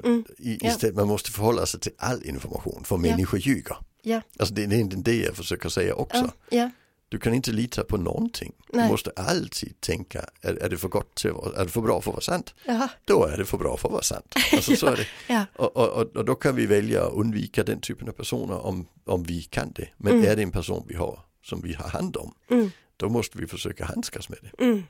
[0.04, 0.24] Mm.
[0.38, 0.70] i, Ja.
[0.70, 3.78] istället, man måste förhålla sig till all information för människor ljuger.
[4.02, 4.22] Ja.
[4.40, 6.32] Alltså det, det är det jag försöker säga också.
[6.50, 6.70] Ja.
[7.10, 8.54] Du kan inte lita på någonting.
[8.74, 8.86] Nej.
[8.86, 12.12] Du måste alltid tänka, är, är det för gott till är det för bra för
[12.12, 12.54] att vara sant?
[12.66, 12.90] Jaha.
[13.06, 14.36] Då är det för bra för att vara sant.
[14.54, 15.08] Alltså, så är det.
[15.34, 15.46] Ja.
[15.56, 19.24] Och, och, och, då kan vi välja att undvika den typen av personer om, om
[19.24, 19.90] vi kan det.
[19.98, 20.32] Men Mm.
[20.32, 22.72] är det en person vi har som vi har hand om, Mm.
[22.98, 24.64] då måste vi försöka handskas med det.
[24.66, 24.84] Mm.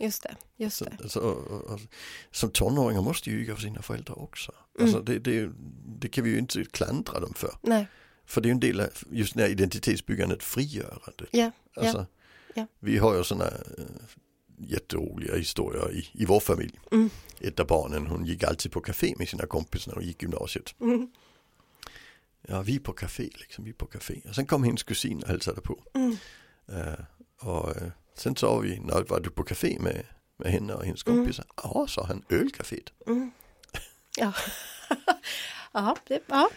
[0.00, 0.36] Just det.
[0.56, 1.08] Just Så, det.
[1.08, 1.80] så, och, och,
[2.30, 4.52] som tonåringar måste ju ljuga för sina föräldrar också.
[4.78, 4.86] Mm.
[4.86, 5.50] Alltså det, det,
[6.00, 7.54] det kan vi ju inte klandra dem för.
[7.62, 7.86] Nej.
[8.30, 11.28] För det är ju en del av just det här identitetsbyggandet, frigörandet.
[11.30, 11.50] Ja.
[11.76, 12.06] Alltså,
[12.54, 12.66] Ja.
[12.78, 13.84] Vi har ju sådana äh,
[14.58, 16.80] jätteroliga historier i, i vår familj.
[16.92, 17.10] Mm.
[17.40, 20.74] Ett av barnen, hon gick alltid på café med sina kompisar när hon gick gymnasiet.
[20.80, 21.10] Mm.
[22.48, 24.20] Ja, vi är på café liksom, vi är på café.
[24.28, 25.84] Och sen kom hennes kusin och hälsade på.
[25.94, 26.16] Mm.
[26.68, 27.04] Eh,
[27.48, 31.06] och eh, sen sa vi, när var du på café med, med henne och hennes
[31.06, 31.18] Mm.
[31.18, 31.44] kompisar?
[31.62, 32.92] Ja, sa han, ölcaféet.
[33.06, 33.30] Mm.
[34.16, 34.32] Ja.
[35.72, 36.50] ja, det, ja.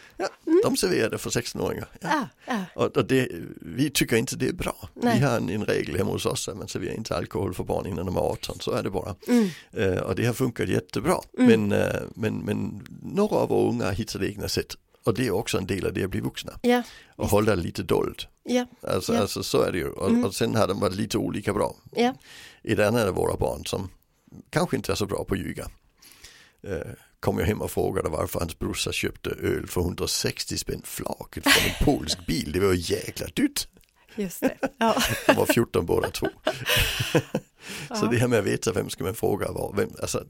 [0.63, 1.87] De serverade för 16-åringar.
[2.01, 2.09] Ja.
[2.11, 2.27] Ja.
[2.47, 2.65] Ja.
[2.85, 3.27] Och, och det,
[3.61, 4.89] vi tycker inte det är bra.
[4.93, 5.19] Nej.
[5.19, 7.85] Vi har en, en regel hemma hos oss att man serverar inte alkohol för barn
[7.87, 9.15] innan de är 18, så är det bara.
[9.27, 9.49] Mm.
[9.71, 11.17] Eh, och det har funkat jättebra.
[11.39, 11.67] Mm.
[11.69, 14.75] Men, eh, men, men några av våra unga hittat egna sätt.
[15.05, 16.59] Och det är också en del av det att bli vuxna.
[16.61, 16.83] Ja.
[17.15, 18.27] Och hålla lite dolt.
[18.43, 18.65] Ja.
[18.81, 19.19] Alltså, Ja.
[19.21, 19.89] alltså så är det ju.
[19.89, 20.25] Och, Mm.
[20.25, 21.75] och sen har de varit lite olika bra.
[21.95, 22.13] Ja.
[22.63, 23.89] Ett annat av våra barn som
[24.49, 25.67] kanske inte är så bra på att ljuga.
[26.67, 26.91] Eh,
[27.23, 31.63] kom jag hem och frågade varför hans brorsa köpte öl för 160 spänn flaket från
[31.71, 32.51] en polsk bil.
[32.51, 33.67] Det var ju jäkla dyrt.
[34.15, 34.57] Just det.
[34.77, 34.95] Ja.
[35.27, 36.27] De var 14 båda två.
[37.87, 38.07] Så Ja.
[38.11, 40.23] det här med att veta vem ska man fråga var, vem, alltså,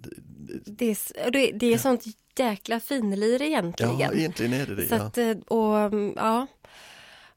[0.66, 2.04] Det är, det, det är sånt
[2.38, 4.00] jäkla finlir egentligen.
[4.00, 4.88] ja egentligen är det det.
[4.88, 5.02] Så Ja.
[5.02, 6.48] att, eh, och mm, ja.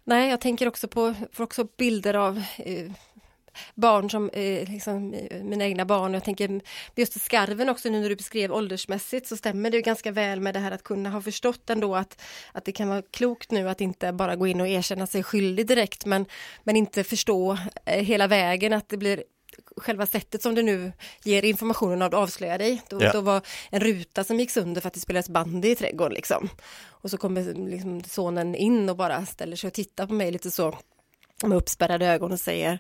[0.04, 2.90] Nej, jag tänker också på, får också bilder av eh,
[3.74, 6.14] barn som, eh, liksom, eh, mina egna barn.
[6.14, 6.60] Jag tänker
[6.96, 10.60] just skarven också nu när du beskrev åldersmässigt så stämmer det ganska väl med det
[10.60, 14.12] här att kunna ha förstått ändå att, att det kan vara klokt nu att inte
[14.12, 16.26] bara gå in och erkänna sig skyldig direkt men,
[16.64, 19.24] men inte förstå eh, hela vägen att det blir
[19.76, 20.92] själva sättet som du nu
[21.24, 22.82] ger informationen att avslöja dig.
[22.88, 23.12] Då, Ja.
[23.12, 23.40] då var
[23.70, 26.48] en ruta som gick sönder för att det spelades bandy i trädgården liksom.
[26.88, 30.50] Och så kommer liksom sonen in och bara ställer sig och tittar på mig lite
[30.50, 30.78] så
[31.42, 32.78] med uppspärrade ögon och säger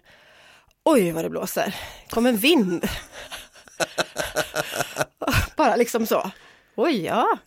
[0.88, 1.74] Oj vad det blåser,
[2.10, 2.88] kom en vind.
[5.56, 6.30] bara liksom så.
[6.74, 7.38] Oj ja,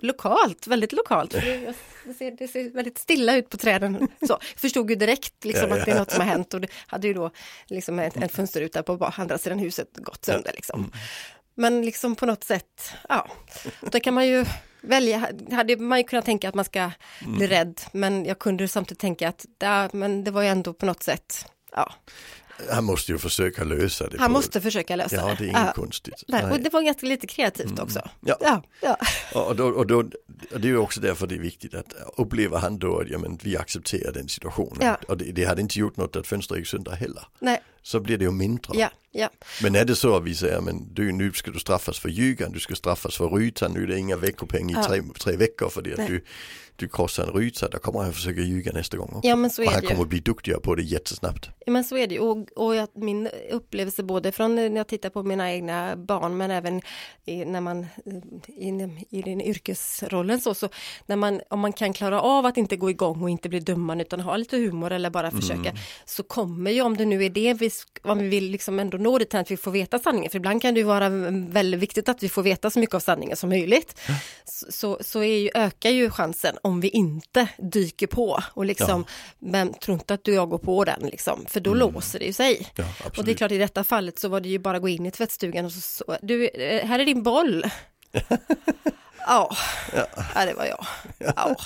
[0.00, 1.30] lokalt, väldigt lokalt.
[1.30, 4.08] Det, det, ser, det ser väldigt stilla ut på träden.
[4.28, 5.80] Så, förstod ju direkt liksom, Ja, ja.
[5.80, 7.30] att det är något som har hänt och det hade ju då
[7.66, 10.52] liksom en, en fönsterruta på andra sidan huset gått sönder.
[10.54, 10.92] Liksom.
[11.54, 13.28] Men liksom på något sätt, ja,
[13.80, 14.44] då kan man ju
[14.80, 19.00] välja, hade man ju kunnat tänka att man ska bli rädd, men jag kunde samtidigt
[19.00, 21.92] tänka att ja, men det var ju ändå på något sätt, ja,
[22.70, 24.18] Han måste ju försöka lösa det.
[24.18, 25.34] han på- måste försöka lösa Ja, det.
[25.38, 25.72] det är inget Ja.
[25.72, 26.24] konstigt.
[26.28, 28.00] Nej, och det var ganska lite kreativt också.
[28.20, 28.36] Ja.
[28.40, 28.96] Ja, ja.
[29.40, 32.78] Och, då, och, då, det är ju också därför det är viktigt att upplever han
[32.78, 34.78] då att ja, men, vi accepterar den situationen.
[34.80, 34.98] Ja.
[35.08, 37.22] Och det, det hade inte gjort något att fönstret gick sönder heller.
[37.38, 38.78] Nej, Så blir det ju mindre.
[38.78, 39.28] ja, ja,
[39.62, 42.52] Men är det så att vi säger men du, nu ska du straffas för ljugan,
[42.52, 44.84] du ska straffas för rytan, nu är det inga veckopeng i Ja.
[44.84, 46.08] tre, tre veckor för det att Nej.
[46.08, 46.24] du,
[46.76, 49.28] du krossar en ryta, då kommer han försöka ljuga nästa gång också.
[49.28, 50.06] ja, men så och är han det kommer ju.
[50.08, 51.48] bli duktigare på det jättesnabbt.
[51.66, 52.20] Ja, men så är det ju.
[52.20, 56.50] Och, och jag, min upplevelse både från när jag tittar på mina egna barn men
[56.50, 56.82] även
[57.24, 57.86] i, när man
[58.46, 58.68] i,
[59.10, 60.68] i den yrkesrollen så, så
[61.06, 64.04] när man, om man kan klara av att inte gå igång och inte bli dömande
[64.04, 65.72] utan ha lite humor eller bara försöka
[66.04, 67.70] så kommer ju om det nu är det vi,
[68.02, 70.30] om vi vill liksom ändå nå dit att vi får veta sanningen.
[70.30, 73.00] För ibland kan det ju vara väldigt viktigt att vi får veta så mycket av
[73.00, 74.00] sanningen som möjligt.
[74.44, 79.04] Så, så, så är ju, ökar ju chansen om vi inte dyker på och liksom
[79.38, 82.24] men tro inte att du och jag går på den liksom för då låser det
[82.24, 82.66] ju sig.
[82.76, 82.84] Ja,
[83.18, 85.06] Och det är klart i detta fallet så var det ju bara att gå in
[85.06, 87.64] i tvättstugan och så, så du, eh, här är din boll.
[89.26, 89.56] ja,
[90.34, 90.86] ja, det var jag.
[91.18, 91.56] Ja,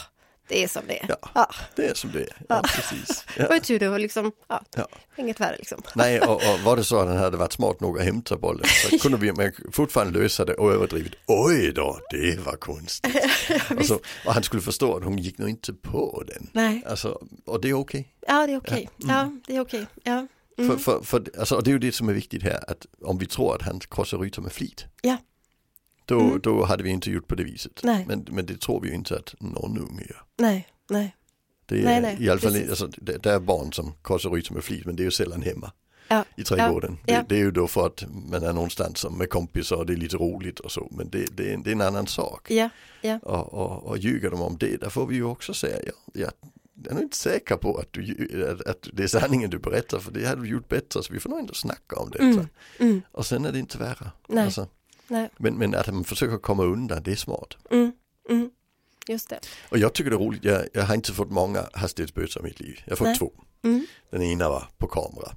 [0.52, 1.06] det är som det är.
[1.08, 1.16] Ja.
[1.34, 1.50] Ja.
[1.76, 2.36] Det är som det är.
[2.48, 3.24] Ja, precis.
[3.38, 3.48] Ja.
[3.48, 4.86] var tur det var liksom, ja, Ja.
[5.16, 5.82] inget värre liksom.
[5.94, 8.64] Nej, och, och var det så att han hade varit smart nog att hämta bollen
[8.90, 11.12] så kunde vi men fortfarande lösa det och överdrivet.
[11.26, 13.16] Oj då, det var konstigt.
[13.78, 13.94] och, så,
[14.26, 16.50] och han skulle förstå att hon gick nog inte på den.
[16.52, 18.08] Nej, Alltså, och det är okej.
[18.26, 18.88] ja det är okej.
[18.96, 19.86] Ja, det är okej.
[20.04, 20.26] Ja.
[20.56, 23.18] För, för, för, alltså, och det är ju det som är viktigt här, att om
[23.18, 25.16] vi tror att han krossar rytor med flit, Ja.
[26.12, 26.40] Då, Mm.
[26.40, 27.81] då hade vi inte gjort på det viset.
[27.83, 28.05] Nej.
[28.09, 30.22] Men, men det tror vi ju inte att någon unge gör.
[30.38, 31.16] Nej, nej.
[31.66, 34.51] Det är Nej, nej, i alla fall, alltså, det, det är barn som korsar ut
[34.51, 35.72] med flit men det är ju sällan hemma
[36.09, 36.98] Ja, i trädgården.
[37.07, 37.18] ja.
[37.18, 39.92] Det, det är ju då för att man är någonstans som med kompisar och det
[39.92, 42.51] är lite roligt och så men det, det, är, det är en annan sak.
[42.51, 42.68] ja,
[43.03, 43.18] ja.
[43.22, 46.31] Och, och, och ljuger de om det, där får vi ju också säga, ja, ja,
[46.83, 50.12] jag är nog inte säker på att, du, att det är sanningen du berättar för
[50.12, 52.25] det hade du gjort bättre så vi får nog ändå snacka om detta.
[52.25, 52.46] Mm,
[52.79, 54.11] mm, Och sen är det inte värre.
[54.29, 54.44] Nej.
[54.44, 54.66] Alltså,
[55.08, 57.56] nej, men, men att man försöker komma undan, det är smart.
[57.70, 57.92] mm,
[58.28, 58.50] mm.
[59.08, 59.38] Just det.
[59.68, 62.60] Och jag tycker det är roligt, jag, jag har inte fått många hastighetsböter i mitt
[62.60, 62.80] liv.
[62.84, 63.18] Jag har fått Nej.
[63.18, 63.32] två.
[63.64, 63.86] Mm.
[64.10, 65.32] Den ena var på kamera.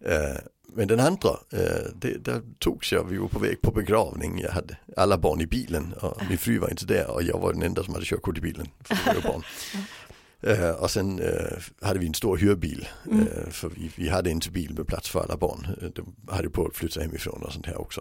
[0.00, 0.40] Eh,
[0.74, 4.50] men den andra, eh, det, där togs jag, vi var på väg på begravning, jag
[4.50, 7.62] hade alla barn i bilen och min fru var inte där och jag var den
[7.62, 8.68] enda som hade körkort i bilen.
[8.84, 9.42] För det var ju barn.
[10.42, 13.26] Eh, och sen eh, hade vi en stor hyrbil, Mm.
[13.26, 15.66] eh, för vi, vi hade inte bil med plats för alla barn.
[15.82, 18.00] Eh, De hade på att flytta hemifrån och sånt här också.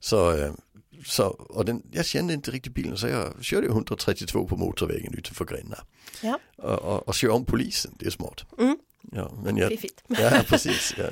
[0.00, 0.52] Så, eh,
[1.06, 5.44] så och den, jag kände inte riktigt bilen så jag körde 132 på motorvägen utanför
[5.44, 5.78] Gränna.
[6.22, 6.38] Ja.
[6.56, 8.44] Och, och, och kör om polisen, det är smart.
[8.58, 8.78] Mm.
[9.12, 10.02] Ja, men jag, Fiffigt.
[10.08, 10.94] Ja, precis.
[10.98, 11.04] Ja.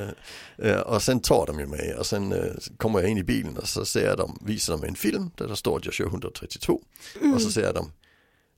[0.64, 2.34] Eh, Och sen tar de ju mig och sen
[2.76, 5.56] kommer jag in i bilen och så ser de, visar de en film där det
[5.56, 6.80] står att jag kör 132
[7.34, 7.90] och så säger de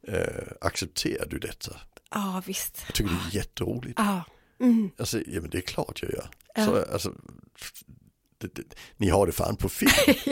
[0.08, 1.76] eh, accepterar du detta?
[2.10, 2.82] Ja, visst.
[2.86, 3.98] Jag tycker det är jätteroligt.
[3.98, 4.24] Ja.
[4.60, 4.90] Mm.
[4.98, 6.28] Alltså, ja men det är klart jag gör.
[6.54, 6.64] Ja.
[6.66, 7.12] Så, alltså,
[8.38, 8.62] det, det,
[8.96, 9.90] ni har det fan på film.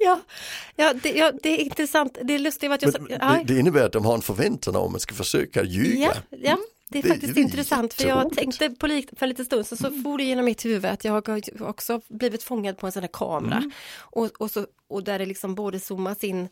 [0.00, 0.20] Ja,
[0.76, 2.18] ja, det, ja, det är intressant.
[2.22, 4.76] Det är lustigt att jag Men ja, det, det innebär att de har en förväntan
[4.76, 6.14] om att man ska försöka ljuga.
[6.30, 9.26] ja, ja, det är Det- faktiskt det är intressant för jag tänkte på lik, för
[9.26, 12.42] en liten stund så, så for det genom mitt huvud att jag har också blivit
[12.42, 13.70] fångad på en sån här kamera Mm.
[13.98, 16.48] och, och, så, och där det liksom både zoomas in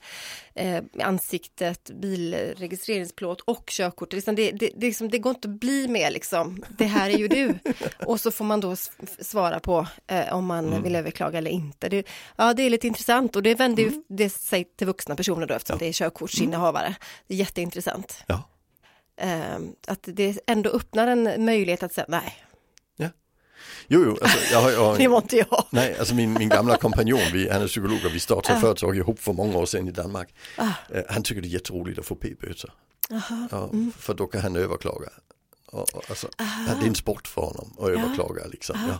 [0.55, 4.13] eh, ansiktet, bilregistreringsplåt och körkort.
[4.13, 7.19] Liksom det, det, det, liksom, det går inte att bli mer liksom, det här är
[7.19, 7.55] ju du.
[8.07, 8.77] och så får man då
[9.21, 10.83] svara på eh, om man Mm.
[10.83, 11.89] vill överklaga eller inte.
[11.89, 13.95] Det, ja, det är lite intressant och det vänder Mm.
[13.95, 16.95] ju det sig till vuxna personer då eftersom det är körkortsinnehavare.
[17.27, 18.25] Det är jätteintressant.
[18.27, 18.43] Ja.
[19.17, 22.43] Eh, att det ändå öppnar en möjlighet att säga nej,
[23.89, 25.67] Jo, jo, alltså, jag har, jag har, det var inte jag.
[25.71, 29.21] Nej, alltså min, min gamla kompanjon, vi, han är psykolog och vi startade företag ihop
[29.21, 30.35] för många år sedan i Danmark.
[30.57, 30.69] Ah.
[30.95, 32.73] Eh, han tycker det är jätteroligt att få p-böter.
[33.51, 33.93] Ja, Mm.
[33.99, 35.09] För då kan han överklaga.
[35.67, 36.45] Och, och, alltså, Ah.
[36.69, 38.47] ja, det är en sport för honom att överklaga.
[38.47, 38.77] Liksom.
[38.89, 38.99] Ja.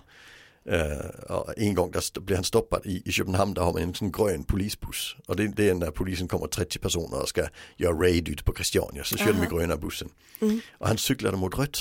[0.69, 4.13] Eh, en gång där blev han stoppad i, i Köpenhamn, där har man en sån
[4.13, 5.17] grön polisbuss.
[5.27, 8.55] Och det, det är när polisen kommer 30 personer och ska göra raid ute på
[8.55, 9.05] Christiania.
[9.05, 10.09] Så kör de med gröna bussen.
[10.41, 10.61] Mm.
[10.79, 11.79] Och han cyklade mot rött.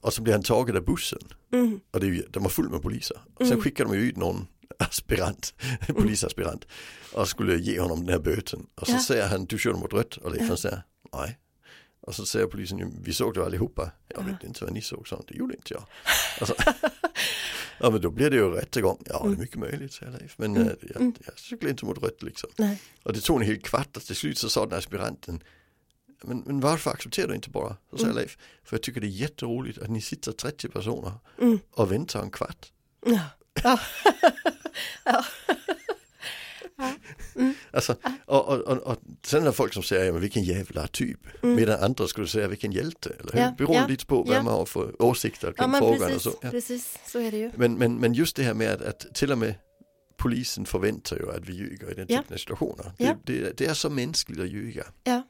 [0.00, 1.18] Och så blir han tagen av bussen.
[1.52, 1.80] Mm.
[1.90, 3.16] Och det de var full med poliser.
[3.34, 4.46] Och sen skickar de ju ut någon
[4.78, 5.54] aspirant,
[5.86, 6.66] polisaspirant
[7.12, 8.66] och skulle ge honom den här böten.
[8.80, 9.00] Och så Ja.
[9.00, 11.38] säger han, du körde mot rött och Leif han säger, nej.
[12.08, 13.90] Och så säger polisen, "Jo, vi såg det allihopa.
[14.08, 15.82] Jag vet inte vad ni såg, så det gjorde inte jag.
[16.40, 16.54] Alltså,
[17.80, 19.02] ja men då blir det ju rättegång.
[19.06, 20.38] Ja det är mycket möjligt, säger Leif.
[20.38, 22.50] Men eh, jag, jag cyklade inte mot rött liksom.
[22.58, 22.82] Nej.
[23.02, 25.42] Och det tog en hel kvart och till slut så sa den aspiranten
[26.22, 27.76] men, men varför accepterar du inte bara?
[27.90, 31.12] Så säger Leif, för jag tycker det är jätteroligt att ni sitter 30 personer
[31.70, 32.72] och väntar en kvart.
[33.06, 33.20] Ja.
[33.62, 33.78] Ja.
[37.70, 40.86] Alltså, och, och, och, och sen är det folk som säger, ja, men vilken jävla
[40.86, 41.20] typ.
[41.42, 43.12] Medan andra skulle säga, vilken hjälte.
[43.20, 43.40] Eller hur?
[43.40, 44.42] Ja, Beroende ja, lite på vad ja.
[44.42, 46.02] man har för åsikter ja, kring men frågan.
[46.02, 46.38] Och precis, så.
[46.42, 46.50] Ja.
[46.50, 47.50] precis, så är det ju.
[47.54, 49.54] Men, men, men just det här med att, att till och med
[50.18, 52.18] polisen förväntar ju att vi ljuger i den Ja.
[52.18, 52.92] typen av situationer.
[52.98, 53.16] Ja.
[53.24, 54.86] Det, det, det är så mänskligt att ljuga.
[55.04, 55.22] Ja,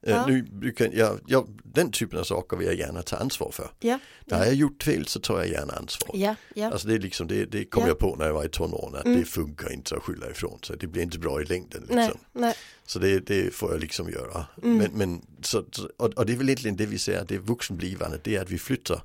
[0.00, 0.26] Ja.
[0.26, 3.70] Nu brukar jag, jag, den typen av saker vill jag gärna ta ansvar för.
[3.80, 6.10] ja, När jag gjort fel så tar jag gärna ansvar.
[6.14, 6.70] ja, ja.
[6.70, 7.88] Alltså det, är liksom, det, det kom Ja.
[7.88, 9.18] jag på när jag var i tonåren att Mm.
[9.20, 10.76] det funkar inte att skylla ifrån sig.
[10.78, 11.80] Det blir inte bra i längden.
[11.80, 11.96] Liksom.
[11.98, 12.54] Nej, nej,
[12.86, 14.46] Så det, det får jag liksom göra.
[14.62, 14.76] Mm.
[14.78, 15.64] Men, men, så,
[15.96, 18.58] och, och det är väl egentligen det vi säger, det vuxenblivande, det är att vi
[18.58, 19.02] flyttar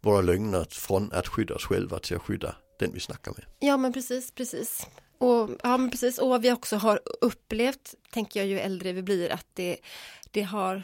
[0.00, 3.44] våra lögner från att skydda oss själva till att skydda den vi snackar med.
[3.58, 4.86] ja men precis, precis.
[5.18, 6.18] Och, ja, men precis.
[6.18, 9.76] och vad vi också har upplevt, tänker jag ju äldre vi blir, att det,
[10.30, 10.82] det har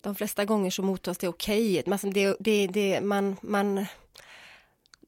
[0.00, 1.82] de flesta gånger så mottas det okej.
[1.84, 3.86] Men alltså det, det, det, man, man,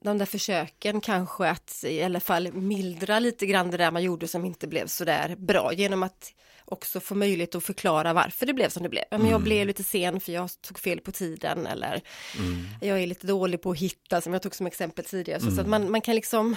[0.01, 4.29] de där försöken kanske att i alla fall mildra lite grann det där man gjorde
[4.29, 6.33] som inte blev så där bra genom att
[6.65, 9.05] också få möjlighet att förklara varför det blev som det blev.
[9.11, 12.01] Men jag blev lite sen för jag tog fel på tiden eller
[12.81, 15.41] jag är lite dålig på att hitta som jag tog som exempel tidigare.
[15.41, 16.57] Så, så att man, man kan liksom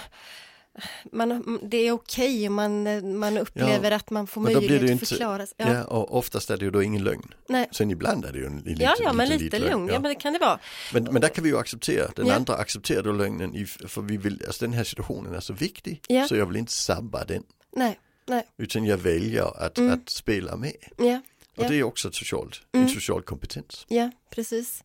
[1.12, 2.82] man, det är okej om man,
[3.18, 5.46] man upplever att man får möjlighet att inte- förklara.
[5.46, 5.54] sig.
[5.58, 5.72] Ja.
[5.74, 5.84] Ja.
[5.84, 7.34] och oftast är det ju då ingen lögn.
[7.48, 7.68] Nej.
[7.72, 9.86] Sen ibland är det ju en, en liten, Ja, ja, men lite liten lugn.
[9.88, 9.94] Ja.
[9.94, 10.00] Ja.
[10.00, 10.58] men det kan det vara.
[10.92, 12.34] Men, men där kan vi ju acceptera, den Ja.
[12.34, 16.00] andra accepterar då lögnen, i, för vi vill, alltså den här situationen är så viktig
[16.08, 16.28] Ja.
[16.28, 17.42] så jag vill inte sabba den.
[17.76, 19.92] Nej, nej, Utan jag väljer att, Mm.
[19.94, 20.72] att spela med.
[20.98, 21.20] ja,
[21.56, 21.68] Och Ja.
[21.68, 22.86] det är också ett socialt, Mm.
[22.86, 23.84] en social kompetens.
[23.88, 24.84] ja, precis.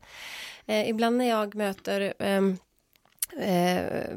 [0.65, 2.57] Eh, ibland när jag möter ehm,
[3.39, 4.15] eh,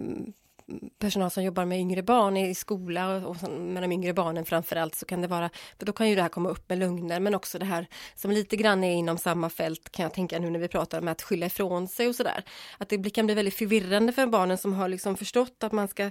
[0.98, 4.94] personal som jobbar med yngre barn i skola och, och med de yngre barnen framförallt
[4.94, 7.34] så kan det vara, för då kan ju det här komma upp med lögner men
[7.34, 10.58] också det här som lite grann är inom samma fält kan jag tänka nu när
[10.58, 12.44] vi pratar om att skylla ifrån sig och sådär.
[12.78, 16.10] Att det kan bli väldigt förvirrande för barnen som har liksom förstått att man ska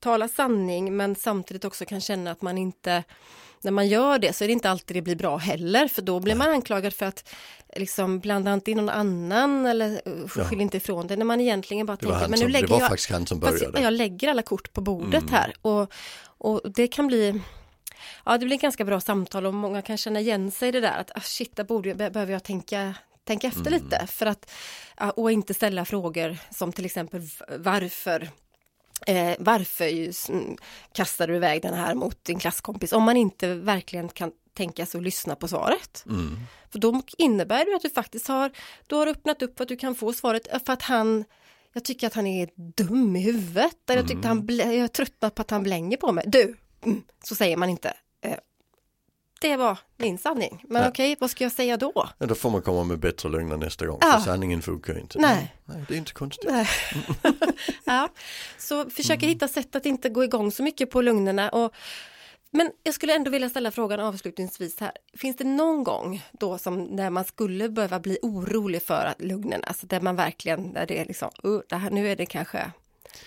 [0.00, 3.04] tala sanning men samtidigt också kan känna att man inte
[3.60, 6.20] när man gör det så är det inte alltid det blir bra heller för då
[6.20, 7.28] blir man anklagad för att
[7.76, 10.62] liksom blanda inte in någon annan eller skyll ja.
[10.62, 13.38] inte ifrån det när man egentligen bara tänker men nu lägger jag, faktiskt han som
[13.38, 13.80] började.
[13.80, 15.34] jag lägger alla kort på bordet mm.
[15.34, 15.92] här och,
[16.38, 17.40] och det kan bli
[18.24, 20.98] Ja det blir ganska bra samtal och många kan känna igen sig i det där
[21.00, 22.94] att ah, shit, där borde jag, behöver jag tänka
[23.24, 23.72] tänka efter mm.
[23.72, 24.50] lite för att
[25.14, 27.20] och inte ställa frågor som till exempel
[27.58, 28.30] varför
[29.06, 30.10] Eh, varför
[30.92, 34.98] kastar du iväg den här mot din klasskompis om man inte verkligen kan tänka sig
[34.98, 36.04] att lyssna på svaret.
[36.06, 36.36] Mm.
[36.70, 38.50] För då innebär det att du faktiskt har,
[38.86, 41.24] du har öppnat upp för att du kan få svaret för att han
[41.72, 43.90] jag tycker att han är dum i huvudet.
[43.90, 44.00] Mm.
[44.00, 46.24] Jag, tyckte han, jag är tröttnat på att han blänger på mig.
[46.26, 47.92] Du, mm, så säger man inte.
[49.40, 50.64] Det var min sanning.
[50.68, 50.88] Men ja.
[50.88, 52.08] okej, vad ska jag säga då?
[52.18, 54.12] Ja, då får man komma med bättre lögner nästa gång, ja.
[54.12, 55.18] för sanningen funkar inte.
[55.18, 55.54] Nej.
[55.64, 56.50] Nej, det är inte konstigt.
[57.84, 58.08] ja,
[58.58, 59.28] så försöka mm.
[59.28, 61.48] hitta sätt att inte gå igång så mycket på lögnerna.
[61.48, 61.74] Och,
[62.50, 64.92] men jag skulle ändå vilja ställa frågan avslutningsvis här.
[65.16, 69.64] Finns det någon gång då som när man skulle behöva bli orolig för att lögnerna,
[69.66, 72.58] alltså där man verkligen, där det är liksom, uh, det här, nu är det kanske,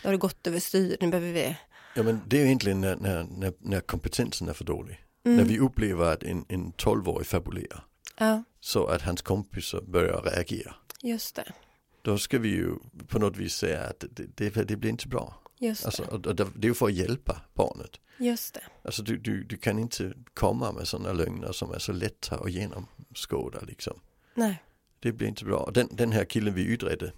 [0.04, 1.56] nu har det gått över styr, nu behöver vi
[1.96, 5.00] Ja men det är egentligen när, när, när kompetensen är för dålig.
[5.24, 5.38] Mm.
[5.38, 7.86] När vi upplever att en, en 12-årig fabulerar.
[8.18, 8.44] Ja.
[8.60, 10.76] Så att hans kompisar börjar reagera.
[11.02, 11.54] Just det.
[12.02, 12.76] Då ska vi ju
[13.08, 15.42] på något vis säga att det, det, det blir inte bra.
[15.58, 16.30] Just alltså, det.
[16.30, 18.00] Och det är ju för att hjälpa barnet.
[18.18, 18.64] Just det.
[18.84, 22.52] Alltså du, du, du kan inte komma med sådana lögner som är så lätta att
[22.52, 24.00] genomskåda liksom.
[24.34, 24.64] Nej.
[25.00, 25.72] Det blir inte bra.
[25.74, 27.14] Den, den här killen vi utredde,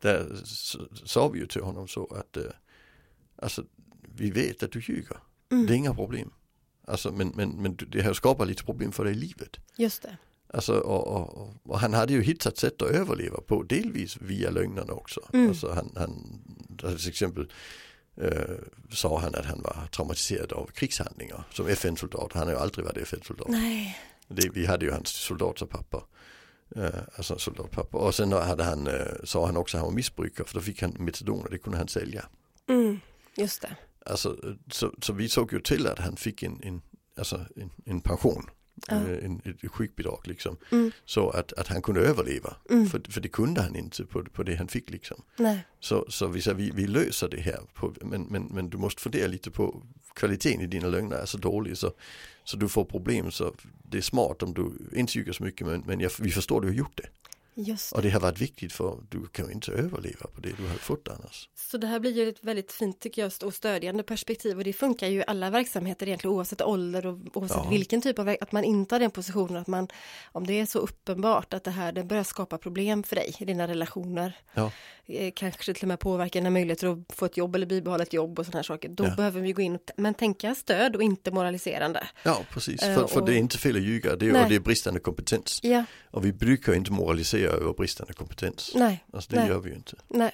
[0.00, 0.26] där
[1.04, 2.42] sa vi ju till honom så att uh,
[3.36, 3.64] alltså,
[4.14, 5.16] vi vet att du ljuger.
[5.50, 5.66] Mm.
[5.66, 6.32] Det är inga problem.
[6.86, 9.56] Alltså, men, men, men det har skapat lite problem för dig i livet.
[9.76, 10.16] Just det.
[10.48, 14.92] Alltså, och, och, och, han hade ju hittat sätt att överleva på, delvis via lögnerna
[14.92, 15.20] också.
[15.32, 15.48] Mm.
[15.48, 16.42] Alltså han, han
[16.98, 17.52] till exempel
[18.16, 18.56] eh,
[18.92, 22.32] sa han att han var traumatiserad av krigshandlingar som FN-soldat.
[22.32, 23.48] Han har ju aldrig varit FN-soldat.
[23.48, 23.98] Nej.
[24.28, 26.02] Det, vi hade ju hans soldatpapper.
[26.76, 27.98] Eh, alltså soldatpapper.
[27.98, 30.82] Och sen hade han, eh, sa han också att han var missbrukare för då fick
[30.82, 32.24] han metadon och det kunde han sälja.
[32.68, 33.00] Mm,
[33.36, 33.76] just det.
[34.06, 36.82] Alltså, så, så vi såg ju till att han fick en, en,
[37.18, 38.50] alltså en, en pension.
[38.88, 38.94] Ja.
[38.94, 40.56] Eh, en, ett sjukbidrag liksom.
[40.72, 40.90] Mm.
[41.04, 42.56] Så att, att han kunde överleva.
[42.70, 42.86] Mm.
[42.86, 45.22] För, för det kunde han inte på, på det han fick liksom.
[45.36, 45.66] Nej.
[45.80, 47.60] Så, så vi sa vi, vi löser det här.
[47.74, 49.82] På, men, men, men du måste fundera lite på
[50.14, 51.92] kvaliteten i dina lögner är så dålig så,
[52.44, 55.82] så du får problem så det är smart om du inte ljuger så mycket men,
[55.86, 57.08] men jag, vi förstår att du har gjort det.
[57.58, 57.92] Det.
[57.92, 60.74] Och det har varit viktigt för du kan ju inte överleva på det du har
[60.74, 61.48] fått annars.
[61.54, 64.72] Så det här blir ju ett väldigt fint tycker jag och stödjande perspektiv och det
[64.72, 67.70] funkar ju i alla verksamheter egentligen oavsett ålder och oavsett ja.
[67.70, 69.88] vilken typ av att man intar den positionen att man
[70.32, 73.44] om det är så uppenbart att det här det börjar skapa problem för dig i
[73.44, 74.36] dina relationer.
[74.54, 74.72] Ja.
[75.06, 78.12] Eh, kanske till och med påverka dina möjligheter att få ett jobb eller bibehålla ett
[78.12, 78.88] jobb och sådana här saker.
[78.88, 79.14] Då ja.
[79.16, 82.08] behöver vi gå in men tänka stöd och inte moraliserande.
[82.22, 84.60] Ja precis, för, uh, för det är inte fel att ljuga det är, det är
[84.60, 85.60] bristande kompetens.
[85.62, 85.84] Ja.
[86.10, 88.72] Och vi brukar inte moralisera över bristande kompetens.
[88.74, 89.04] Nej.
[89.12, 89.48] Alltså det Nej.
[89.48, 89.96] gör vi ju inte.
[90.08, 90.32] Nej.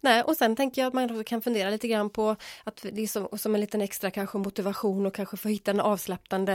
[0.00, 3.02] Nej, och sen tänker jag att man också kan fundera lite grann på att det
[3.02, 6.52] är som, som en liten extra kanske motivation och kanske få hitta en avslappnande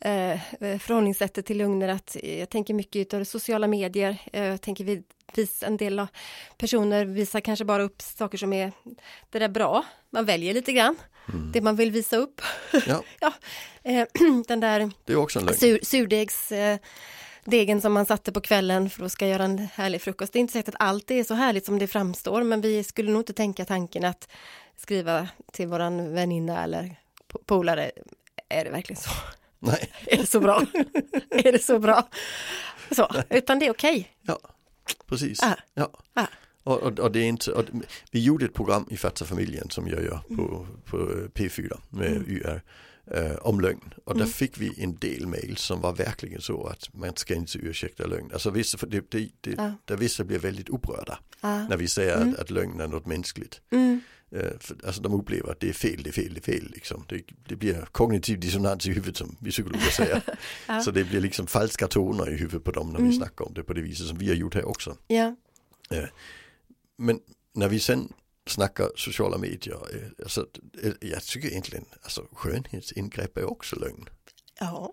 [0.00, 1.88] eh, förhållningssättet till lögner.
[1.88, 4.16] Att jag tänker mycket av sociala medier.
[4.32, 5.02] Eh, jag tänker vi
[5.34, 6.06] vis, en del
[6.58, 8.72] personer visar kanske bara upp saker som är
[9.30, 9.84] det där bra.
[10.10, 10.96] Man väljer lite grann
[11.28, 11.52] mm.
[11.52, 12.40] det man vill visa upp.
[12.86, 13.02] Ja.
[13.20, 13.32] ja
[13.82, 14.06] eh,
[14.48, 15.58] den där det är också en lögn.
[15.58, 16.78] Sur, surdegs eh,
[17.44, 20.32] degen som man satte på kvällen för att ska göra en härlig frukost.
[20.32, 23.10] Det är inte säkert att allt är så härligt som det framstår, men vi skulle
[23.10, 24.28] nog inte tänka tanken att
[24.76, 26.96] skriva till våran väninna eller
[27.46, 27.90] polare,
[28.48, 29.10] är det verkligen så?
[29.58, 29.92] Nej.
[30.06, 30.62] Är det så bra?
[31.30, 32.08] är det så bra?
[32.90, 33.92] Så, utan det är okej.
[33.92, 34.04] Okay.
[34.22, 34.38] Ja,
[35.06, 35.42] precis.
[35.42, 35.56] Ah.
[35.74, 35.90] Ja.
[36.14, 36.26] Ah.
[36.62, 37.64] Och, och, och, det är inte, och
[38.10, 40.96] vi gjorde ett program i Fatsa familjen som jag gör på, på
[41.34, 42.30] P4 med mm.
[42.30, 42.62] YR
[43.06, 43.94] eh, om lögn.
[44.04, 44.32] Och där mm.
[44.32, 48.30] fick vi en del mail som var verkligen så att man ska inte ursäkta lögn.
[48.32, 49.72] Alltså vissa, för det, det, det, ja.
[49.84, 51.68] där vissa blir väldigt upprörda ja.
[51.68, 52.28] när vi säger mm.
[52.28, 53.60] att, att lögn är något mänskligt.
[53.70, 54.00] Mm.
[54.30, 56.70] Eh, för, alltså de upplever att det är fel, det är fel, det är fel.
[56.74, 57.04] Liksom.
[57.08, 60.22] Det, det blir kognitiv dissonans i huvudet som vi psykologer säger.
[60.68, 60.80] ja.
[60.80, 63.16] Så det blir liksom falska toner i huvudet på dem när vi mm.
[63.16, 64.96] snackar om det på det viset som vi har gjort här också.
[65.06, 65.36] Ja.
[65.90, 66.04] Eh,
[66.98, 67.20] men
[67.54, 68.12] när vi sen
[68.46, 69.78] snackar sociala medier.
[70.22, 70.46] Alltså,
[71.00, 74.08] jag tycker egentligen alltså, skönhetsingrepp är också lögn.
[74.60, 74.92] Ja,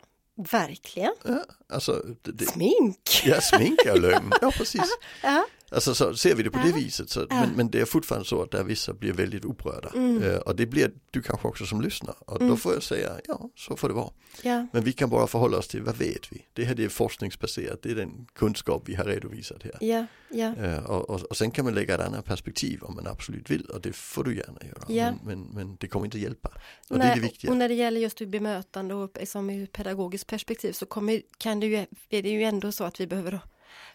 [0.52, 1.14] verkligen.
[1.24, 3.22] Ja, alltså, det, smink.
[3.26, 4.32] Ja, smink är lögn.
[4.41, 4.82] Ja, precis.
[5.24, 7.09] Ja, Alltså så ser vi det på det viset.
[7.09, 9.89] Så, men, men det är fortfarande så att där vissa blir väldigt upprörda.
[9.95, 10.24] Mm.
[10.24, 12.15] Eh, och det blir du kanske också som lyssnar.
[12.20, 12.57] Och då Mm.
[12.57, 14.09] får jag säga, ja så får det vara.
[14.41, 16.45] Ja, Men vi kan bara förhålla oss till, vad vet vi?
[16.53, 19.78] Det här det är forskningsbaserat, det är den kunskap vi har redovisat här.
[19.82, 20.55] ja, ja.
[20.55, 23.65] Eh, och, och, och sen kan man lägga ett annat perspektiv om man absolut vill
[23.65, 24.84] och det får du gärna göra.
[24.88, 25.11] Ja.
[25.24, 26.49] Men, men, men det kommer inte hjälpa.
[26.89, 27.51] Och det är Nej, det viktiga.
[27.51, 31.59] och när det gäller just ur bemötande och liksom ur pedagogiskt perspektiv så kommer, kan
[31.59, 31.76] det ju,
[32.09, 33.39] är det ju ändå så att vi behöver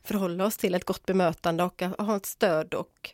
[0.02, 3.10] förhålla oss till ett gott bemötande och ha ett stöd och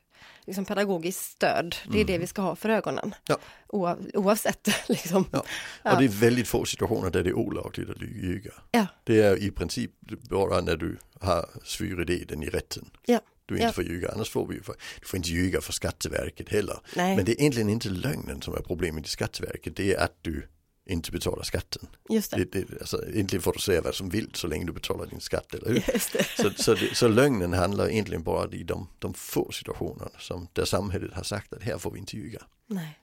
[0.47, 1.77] liksom pedagogiskt stöd.
[1.93, 3.05] Det är det vi ska ha för ögonen.
[3.05, 3.15] Mm.
[3.27, 3.39] Ja.
[3.67, 5.25] Oav, oavsett liksom.
[5.33, 5.45] Ja.
[5.93, 8.53] Och det är väldigt få situationer där det är olagligt att ljuga.
[8.71, 8.87] Ja.
[9.05, 9.91] Det är i princip
[10.31, 12.91] bara när du har svuridén i rätten.
[13.07, 13.21] Ja.
[13.47, 13.73] Du inte Ja.
[13.73, 16.79] får ljuga, annars får vi ju för, du får inte ljuga för Skatteverket heller.
[16.97, 20.15] Nej, Men det är egentligen inte lögnen som är problemet i Skatteverket, det är att
[20.23, 20.49] du
[20.91, 21.87] inte betalar skatten.
[22.09, 22.45] just det.
[22.45, 25.21] Det, det, alltså, egentligen får du säga vad som vill så länge du betalar din
[25.21, 25.75] skatt, eller hur?
[26.13, 26.27] Det.
[26.37, 30.65] Så, så, det, så lögnen handlar egentligen bara i de, de få situationerna som, där
[30.65, 32.43] samhället har sagt att här får vi inte ljuga.
[32.67, 32.99] Nej.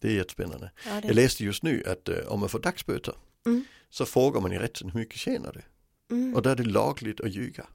[0.00, 0.70] Det är jättespännande.
[0.86, 3.14] Ja, det, Jag läste just nu att eh, om man får dagsböter
[3.46, 3.64] Mm.
[3.90, 5.62] så frågar man i rätten hur mycket tjänar du?
[6.16, 6.34] mm.
[6.34, 7.66] Och där är det lagligt att ljuga.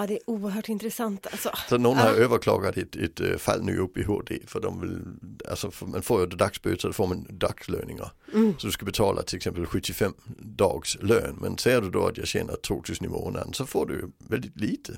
[0.00, 1.50] Ja, det är oerhört intressant alltså.
[1.68, 2.14] Så någon har Ja.
[2.14, 5.02] överklagat ett, ett eh, fall nu upp i HD för de vill,
[5.50, 8.12] alltså man får ju dagsböter, då får man dagslöningar.
[8.34, 8.54] Mm.
[8.58, 11.38] Så du ska betala till exempel 75 dags lön.
[11.40, 14.96] Men säger du då att jag tjänar 2000 i månaden så får du väldigt lite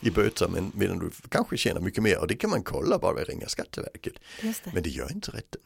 [0.00, 3.24] i böter men medan du kanske tjänar mycket mer och det kan man kolla bara
[3.24, 4.14] ringa Skatteverket.
[4.42, 4.72] Det.
[4.74, 5.60] Men det gör inte rätten.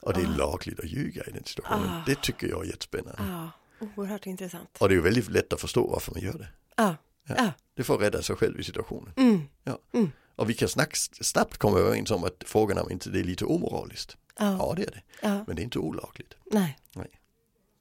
[0.00, 0.36] Och det är Ah.
[0.36, 1.88] lagligt att ljuga i den situationen.
[1.88, 2.02] Ah.
[2.06, 3.22] Det tycker jag är jättespännande.
[3.28, 3.50] Ja,
[3.96, 4.68] oerhört intressant.
[4.78, 6.48] Och det är väldigt lätt att förstå varför man gör det.
[6.76, 6.94] Ja,
[7.26, 7.34] Ja.
[7.38, 7.52] ja.
[7.74, 9.12] Det får rädda sig själv i situationen.
[9.16, 10.10] Mm.
[10.36, 10.68] Och vi kan
[11.20, 14.16] snabbt komma överens om att frågan om inte det är lite omoraliskt.
[14.38, 15.02] Ja, Ja det är det.
[15.22, 15.44] ja.
[15.46, 16.34] Men det är inte olagligt.
[16.52, 16.78] Nej,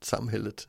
[0.01, 0.67] Samhället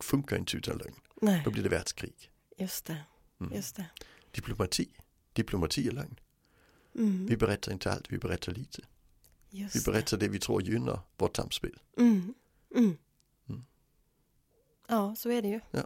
[0.00, 0.94] funkar inte utan lögn.
[1.22, 2.30] nej, Då blir det världskrig.
[2.58, 2.98] just det.
[3.40, 3.52] Mm.
[3.56, 3.86] Just det.
[4.30, 4.88] Diplomati.
[5.32, 6.20] Diplomati är lögn.
[6.94, 7.26] Mm.
[7.26, 8.82] Vi berättar inte allt, vi berättar lite.
[9.50, 11.78] Vi Just berättar det vi tror gynnar vårt samspel.
[11.96, 12.02] det.
[12.02, 12.34] Mm.
[12.74, 12.96] Mm.
[13.48, 13.64] Mm.
[14.88, 15.60] Ja, så är det ju.
[15.70, 15.80] Ja.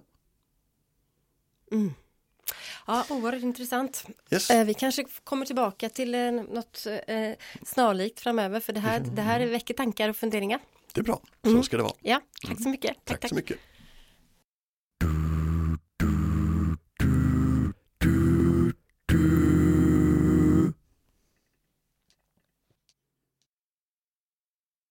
[1.72, 1.94] Mm.
[2.86, 4.04] Ja, oerhört intressant.
[4.30, 4.50] Yes.
[4.50, 7.30] Eh, vi kanske kommer tillbaka till eh, något eh,
[7.66, 10.60] snarlikt framöver för det här, det här väcker tankar och funderingar.
[10.94, 11.62] Det är bra, så Mm.
[11.62, 11.94] ska det vara.
[12.00, 12.96] Ja, tack så mycket.
[13.04, 13.28] Tack, tack.
[13.28, 13.58] så mycket.